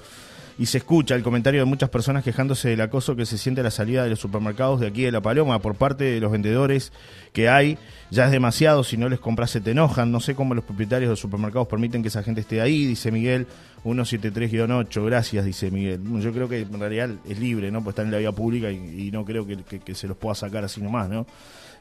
[0.60, 3.64] y se escucha el comentario de muchas personas quejándose del acoso que se siente a
[3.64, 6.92] la salida de los supermercados de aquí de La Paloma por parte de los vendedores
[7.34, 7.78] que hay.
[8.10, 10.12] Ya es demasiado, si no les compras se te enojan.
[10.12, 13.12] No sé cómo los propietarios de los supermercados permiten que esa gente esté ahí, dice
[13.12, 13.46] Miguel
[13.84, 15.06] 173-8.
[15.06, 16.02] Gracias, dice Miguel.
[16.22, 17.84] Yo creo que en realidad es libre, ¿no?
[17.84, 20.18] Pues está en la vía pública y, y no creo que, que- que se los
[20.18, 21.26] pueda sacar así nomás, ¿no?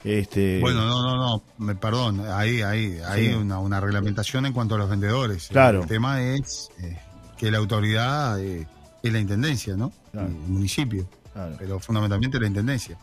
[0.04, 3.34] Este, Bueno, no, no, no, me, perdón, hay, hay, hay Sí.
[3.34, 5.48] una, una reglamentación en cuanto a los vendedores.
[5.48, 5.82] Claro.
[5.82, 6.96] El tema es eh,
[7.36, 8.66] que la autoridad eh,
[9.02, 9.92] es la intendencia, ¿no?
[10.12, 10.28] Claro.
[10.28, 11.56] El municipio, Claro.
[11.58, 12.96] pero fundamentalmente la intendencia.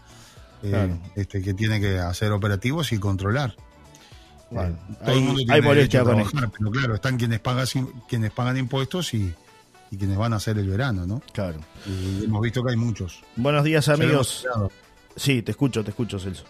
[0.64, 0.97] Eh, Claro.
[1.16, 3.55] este, que tiene que hacer operativos y controlar.
[4.49, 6.95] Bueno, Eh, todo hay- el mundo hay tiene molestia derecho a con trabajar, pero claro,
[6.95, 7.66] están quienes pagan,
[8.07, 9.34] quienes pagan impuestos y,
[9.91, 11.22] y quienes van a hacer el verano, ¿no?
[11.34, 11.60] Claro.
[11.88, 13.22] Y hemos visto que hay muchos.
[13.36, 14.45] Buenos días, amigos.
[15.16, 16.45] Sí, te escucho, te escucho, Celso.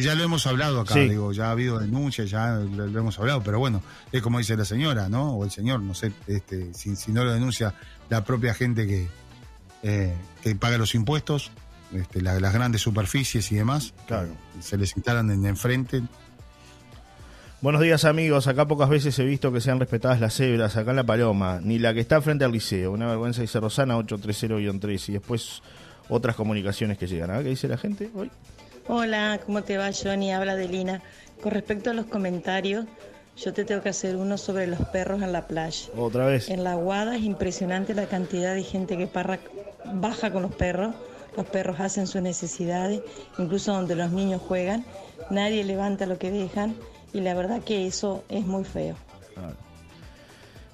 [0.00, 1.08] Ya lo hemos hablado acá, Sí.
[1.08, 3.82] digo, ya ha habido denuncias, ya lo, lo hemos hablado, pero bueno,
[4.12, 5.34] es como dice la señora, ¿no?
[5.36, 7.74] O el señor, no sé, este, si, si no lo denuncia
[8.10, 9.08] la propia gente que,
[9.82, 11.52] eh, que paga los impuestos,
[11.92, 14.28] este, la- las grandes superficies y demás, Claro.
[14.28, 16.02] eh, se les instalan en enfrente.
[17.60, 20.96] Buenos días amigos, acá pocas veces he visto que sean respetadas las cebras, acá en
[20.96, 25.12] La Paloma, ni la que está frente al liceo, una vergüenza dice Rosana 830-3 y
[25.12, 25.62] después
[26.08, 27.30] otras comunicaciones que llegan.
[27.30, 28.30] ¿A ¿Qué dice la gente hoy?
[28.86, 30.32] Hola, ¿cómo te va Johnny?
[30.32, 31.02] Habla de Lina.
[31.42, 32.86] Con respecto a los comentarios,
[33.36, 35.88] yo te tengo que hacer uno sobre los perros en la playa.
[35.96, 36.48] Otra vez.
[36.50, 39.38] En la Guada es impresionante la cantidad de gente que parra,
[39.84, 40.94] baja con los perros.
[41.36, 43.02] Los perros hacen sus necesidades,
[43.38, 44.84] incluso donde los niños juegan.
[45.30, 46.76] Nadie levanta lo que dejan
[47.12, 48.96] y la verdad que eso es muy feo.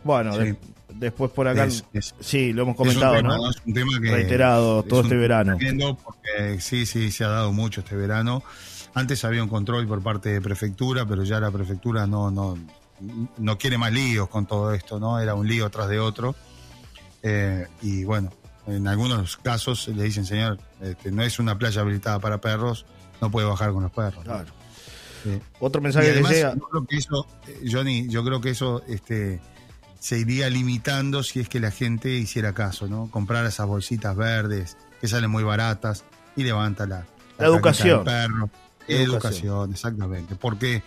[0.05, 0.39] Bueno, Sí.
[0.41, 0.57] de-
[0.95, 3.51] después por acá, Es- es- sí, lo hemos Es un comentado, tema, ¿no?
[3.51, 4.11] Es un tema que.
[4.11, 5.57] Reiterado todo este verano.
[6.05, 8.43] Porque sí, sí, se ha dado mucho este verano.
[8.95, 12.59] Antes había un control por parte de prefectura, pero ya la prefectura no, no,
[13.39, 15.19] no quiere más líos con todo esto, ¿no?
[15.21, 16.35] Era un lío tras de otro.
[17.23, 18.31] Eh, y bueno,
[18.67, 22.87] en algunos casos le dicen, señor, este, no es una playa habilitada para perros,
[23.21, 24.17] no puede bajar con los perros.
[24.27, 24.33] ¿no?
[24.33, 24.53] Claro.
[25.23, 25.39] Sí.
[25.61, 26.55] Otro mensaje que llega.
[26.55, 29.39] yo creo que eso, eh, Johnny, yo creo que eso este,
[30.01, 33.09] se iría limitando si es que la gente hiciera caso, ¿no?
[33.11, 37.07] Comprar esas bolsitas verdes que salen muy baratas y levanta la,
[37.39, 37.99] La educación.
[38.05, 38.51] caquita del perro.
[38.89, 39.45] La Educación.
[39.45, 39.73] educación.
[39.73, 40.35] exactamente.
[40.35, 40.83] Porque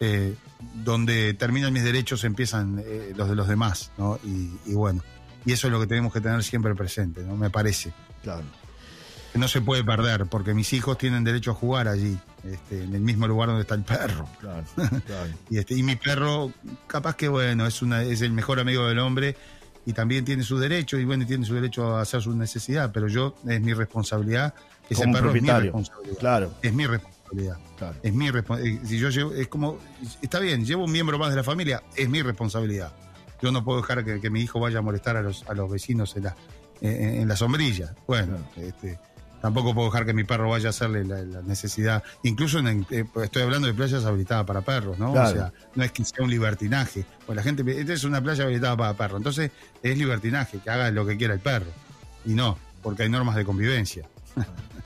[0.00, 0.34] eh,
[0.74, 4.18] donde terminan mis derechos empiezan eh, los de los demás, ¿no?
[4.24, 5.02] Y, y bueno,
[5.46, 7.36] y eso es lo que tenemos que tener siempre presente, ¿no?
[7.36, 7.92] Me parece.
[8.22, 8.42] Claro.
[9.38, 12.92] Que no se puede perder, porque mis hijos tienen derecho a jugar allí, este, en
[12.92, 14.28] el mismo lugar donde está el perro.
[14.40, 14.64] Claro,
[15.06, 15.30] claro.
[15.48, 16.50] Y, este, y mi perro,
[16.88, 19.36] capaz que bueno, es, una, es el mejor amigo del hombre
[19.86, 23.06] y también tiene su derecho, y bueno, tiene su derecho a hacer su necesidad, pero
[23.06, 24.54] yo, es mi responsabilidad,
[24.90, 26.18] ese Como perro es mi responsabilidad.
[26.18, 26.54] Claro.
[26.60, 27.58] Es mi responsabilidad.
[27.76, 27.96] Claro.
[28.02, 28.84] Es mi responsabilidad.
[28.86, 29.78] Si yo llevo, es como,
[30.20, 32.92] está bien, llevo un miembro más de la familia, es mi responsabilidad.
[33.40, 35.70] Yo no puedo dejar que, que mi hijo vaya a molestar a los, a los
[35.70, 36.36] vecinos en la,
[36.80, 37.94] en, en la sombrilla.
[38.06, 38.98] Bueno, este,
[39.40, 42.02] tampoco puedo dejar que mi perro vaya a hacerle la, la necesidad.
[42.22, 45.12] Incluso en, eh, estoy hablando de playas habilitadas para perros, ¿no?
[45.12, 45.28] Claro.
[45.28, 47.04] O sea, no es que sea un libertinaje.
[47.26, 49.18] Pues la gente, esta es una playa habilitada para perros.
[49.18, 49.50] Entonces
[49.82, 51.70] es libertinaje, que haga lo que quiera el perro.
[52.24, 54.06] Y no, porque hay normas de convivencia.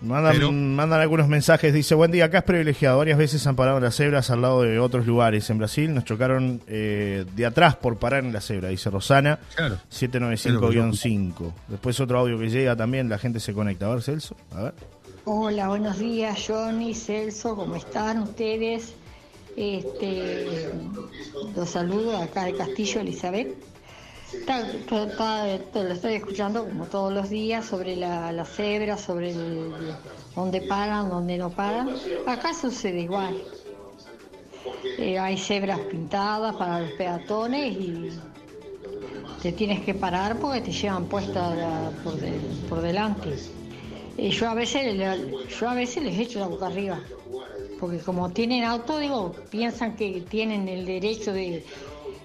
[0.00, 3.78] Mandan, Pero- mandan algunos mensajes, dice, buen día, acá es privilegiado, varias veces han parado
[3.78, 5.50] en las cebras al lado de otros lugares.
[5.50, 9.76] En Brasil nos chocaron eh, de atrás por parar en la cebra, dice Rosana, Claro.
[9.90, 11.52] 795-5.
[11.66, 13.86] Después otro audio que llega también, la gente se conecta.
[13.86, 14.74] A ver, Celso, a ver.
[15.24, 18.94] Hola, buenos días, Johnny, Celso, ¿cómo están ustedes?
[19.56, 20.46] Este,
[21.56, 23.48] los saludo acá de Castillo, Elizabeth.
[24.32, 28.98] Está- está- está- te lo estoy escuchando como todos los días sobre la, la cebra,
[28.98, 29.72] sobre el,
[30.34, 31.94] dónde paran, dónde no paran.
[32.26, 33.42] Acá sucede igual.
[34.98, 38.10] Eh, hay cebras pintadas para los peatones y
[39.42, 42.14] te tienes que parar porque te llevan puesta por,
[42.68, 43.30] por delante.
[44.18, 44.94] Eh, yo a veces
[45.58, 47.00] yo a veces les echo la boca arriba
[47.78, 51.64] porque como tienen auto digo piensan que tienen el derecho de,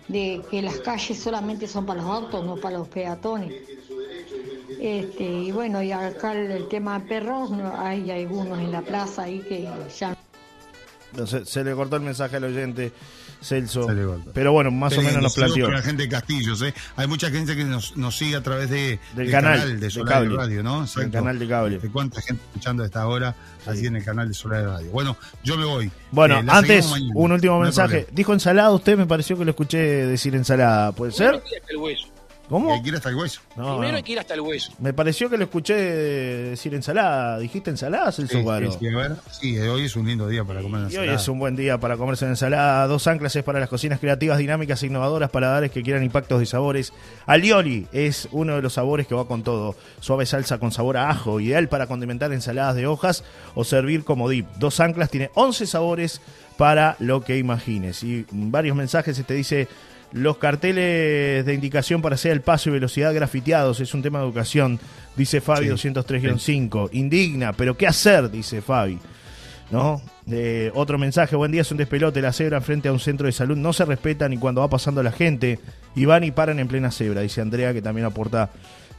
[0.07, 3.53] de que las calles solamente son para los autos no para los peatones.
[4.79, 9.23] Este y bueno y acá el, tema de perros no, hay algunos en la plaza
[9.23, 10.15] ahí que ya
[11.25, 12.91] se, se le cortó el mensaje al oyente,
[13.43, 13.87] Celso.
[14.33, 15.69] Pero bueno, más o Qué menos nos planteó.
[15.69, 16.73] la gente de Castillos, ¿eh?
[16.95, 20.13] Hay mucha gente que nos, nos sigue a través de, Del canal, de de Solar
[20.23, 20.35] cable.
[20.37, 20.85] Radio, ¿no?
[20.85, 21.79] Del canal de cable.
[21.79, 23.35] De cuánta gente escuchando a esta hora
[23.65, 24.91] así en el canal de Solar Radio.
[24.91, 25.91] Bueno, yo me voy.
[26.11, 27.89] Bueno, Eh, antes, un último No mensaje.
[27.89, 28.15] problema.
[28.15, 30.91] Dijo ensalada, usted me pareció que lo escuché decir ensalada.
[30.93, 31.35] ¿Puede ser?
[31.35, 32.07] Ir hasta el hueso.
[32.49, 32.73] ¿Cómo?
[32.73, 33.41] Hay que ir hasta el hueso.
[33.55, 33.97] No, Primero no.
[33.97, 34.73] hay que ir hasta el hueso.
[34.79, 37.39] Me pareció que lo escuché decir ensalada.
[37.39, 38.71] ¿Dijiste ensalada, Celso Sí, Guaro?
[38.71, 39.15] sí, sí, a ver.
[39.31, 41.15] Sí, hoy es un lindo día para comer Y hoy ensalada.
[41.15, 42.85] es un buen día para comerse una ensalada.
[42.87, 46.45] Dos anclas es para las cocinas creativas, dinámicas e innovadoras, paladares que quieran impactos de
[46.45, 46.91] sabores.
[47.25, 49.75] Alioli es uno de los sabores que va con todo.
[50.01, 53.23] Suave salsa con sabor a ajo, ideal para condimentar ensaladas de hojas
[53.55, 54.47] o servir como dip.
[54.57, 56.21] Dos anclas tiene 11 sabores
[56.57, 58.03] para lo que imagines.
[58.03, 59.67] Y varios mensajes te dice...
[60.13, 64.25] Los carteles de indicación para hacer el paso y velocidad grafiteados es un tema de
[64.25, 64.79] educación,
[65.15, 65.89] dice Fabi Sí.
[65.89, 66.89] 203-5.
[66.93, 68.29] Indigna, pero ¿qué hacer?
[68.29, 68.99] Dice Fabi.
[69.71, 70.01] ¿no?
[70.29, 73.31] Eh, otro mensaje, buen día, es un despelote, la cebra frente a un centro de
[73.31, 75.59] salud no se respeta ni cuando va pasando la gente
[75.95, 78.51] y van y paran en plena cebra, dice Andrea que también aporta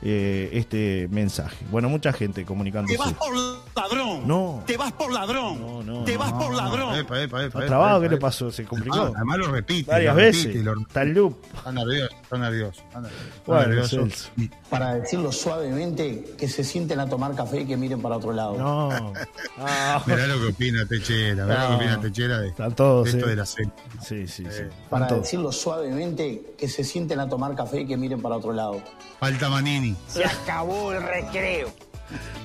[0.03, 1.65] eh, este mensaje.
[1.71, 2.97] Bueno, mucha gente comunicándose.
[2.97, 3.35] Te vas por
[3.75, 4.27] ladrón.
[4.29, 4.63] No.
[4.67, 5.61] Te vas por ladrón.
[5.61, 6.95] No, no, Te vas por ladrón.
[6.97, 8.51] Epa, epa, epa, ¿Qué le pasó?
[8.51, 8.97] ¿Se complicó?
[8.99, 9.91] Ah, además lo repite.
[9.91, 10.65] Varias lo repite, veces.
[10.65, 11.37] lo- Está el loop.
[11.55, 12.83] Está nervioso, está nervioso.
[12.83, 13.25] Está nervioso.
[13.27, 13.97] está Bueno, nervioso.
[13.97, 14.31] Celso.
[14.37, 18.33] Y- Para decirlo suavemente, que se sienten a tomar café y que miren para otro
[18.33, 18.57] lado.
[18.59, 19.13] No.
[19.59, 20.03] Ah.
[20.07, 21.77] Mirá lo que opina Techera, mirá lo que No.
[21.77, 23.31] opina Techera de, Están todos, de esto eh.
[23.31, 23.73] de la cena.
[24.03, 24.63] Sí, sí, sí.
[24.91, 25.23] Para todos.
[25.23, 28.83] decirlo suavemente, que se sienten a tomar café y que miren para otro lado.
[29.21, 29.84] Falta Manini.
[30.09, 31.73] Se acabó el recreo.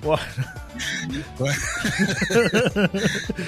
[0.01, 0.23] Bueno.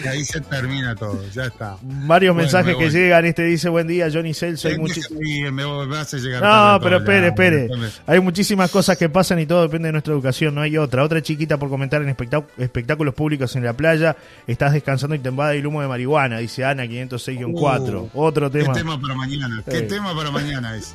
[0.03, 1.77] y ahí se termina todo, ya está.
[1.81, 3.25] Varios Bueno, mensajes me que llegan.
[3.25, 4.67] Este dice: Buen día, Johnny Celso.
[4.67, 7.69] Hay muchis- sí, me, me hace llegar No, pero espere, espere.
[8.05, 11.03] Hay muchísimas cosas que pasan y todo depende de nuestra educación, no hay otra.
[11.03, 14.15] Otra chiquita por comentar en espectá- espectáculos públicos en la playa.
[14.45, 18.09] Estás descansando y te embada el humo de marihuana, dice Ana 506-4.
[18.13, 18.73] Uh, Otro tema.
[18.73, 19.63] ¿Qué tema para mañana?
[19.67, 19.87] ¿Qué Sí.
[19.87, 20.93] tema para mañana es?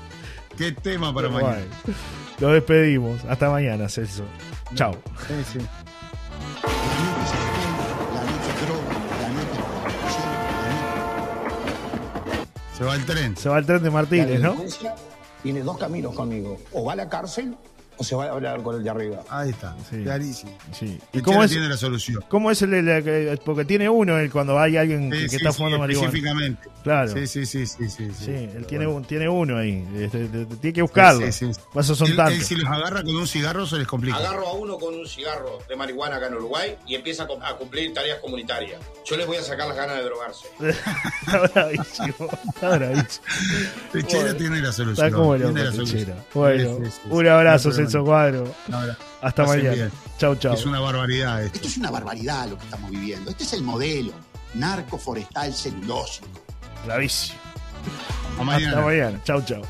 [0.56, 1.64] ¿Qué tema para mañana?
[1.84, 1.98] Bueno,
[2.40, 3.24] Lo despedimos.
[3.24, 4.24] Hasta mañana, Celso.
[4.74, 4.92] Chao.
[5.26, 5.66] Sí, sí.
[12.76, 13.36] Se va el tren.
[13.36, 14.56] Se va el tren de Martínez, ¿no?
[15.42, 16.58] tiene dos caminos conmigo.
[16.72, 17.56] O va a la cárcel
[17.98, 19.22] o se va a hablar con el de arriba.
[19.28, 20.56] Ahí está, clarísimo.
[20.72, 20.98] Sí.
[21.12, 22.24] ¿Y ¿Y cómo es, tiene la solución?
[22.28, 25.56] cómo es el Porque tiene uno el cuando hay alguien Sí, que, sí, está sí,
[25.58, 26.08] fumando marihuana.
[26.08, 26.68] específicamente.
[26.82, 27.12] Claro.
[27.12, 28.10] Sí, sí, sí, sí, sí.
[28.16, 29.84] Sí, él tiene, un, tiene uno ahí.
[29.96, 31.26] Este, te- te- tiene que buscarlo.
[31.26, 31.60] Sí, sí, sí.
[31.74, 34.16] Pasos son Él- él si los agarra con un cigarro se les complica.
[34.18, 37.42] Agarro a uno con un cigarro de marihuana acá en Uruguay y empieza a, cum-
[37.42, 38.80] a cumplir tareas comunitarias.
[39.04, 40.46] Yo les voy a sacar las ganas de drogarse.
[41.26, 42.28] Está bravísimo.
[42.54, 43.24] Está bravísimo.
[43.92, 45.06] Techera Bueno, tiene la solución.
[45.06, 45.88] Está como loco, tiene la Techera.
[45.88, 46.16] solución.
[46.34, 48.54] Bueno, Sí, sí, sí, un abrazo, No Cuadro.
[49.22, 49.74] Hasta Pasen mañana.
[49.74, 49.92] bien.
[50.18, 50.54] Chau, chau.
[50.54, 51.56] Es una barbaridad esto.
[51.56, 53.30] Esto es una barbaridad lo que estamos viviendo.
[53.30, 54.12] Este es el modelo
[54.54, 56.28] narco forestal celulósico.
[56.84, 57.38] Bravísimo.
[58.38, 58.70] A mañana.
[58.70, 59.20] Hasta mañana.
[59.24, 59.62] Chau, chau.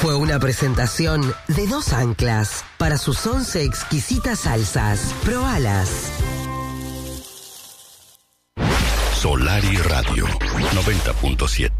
[0.00, 5.14] Fue una presentación de dos anclas para sus 11 exquisitas salsas.
[5.24, 6.10] Probalas.
[9.14, 11.70] Solar y Radio 90.7.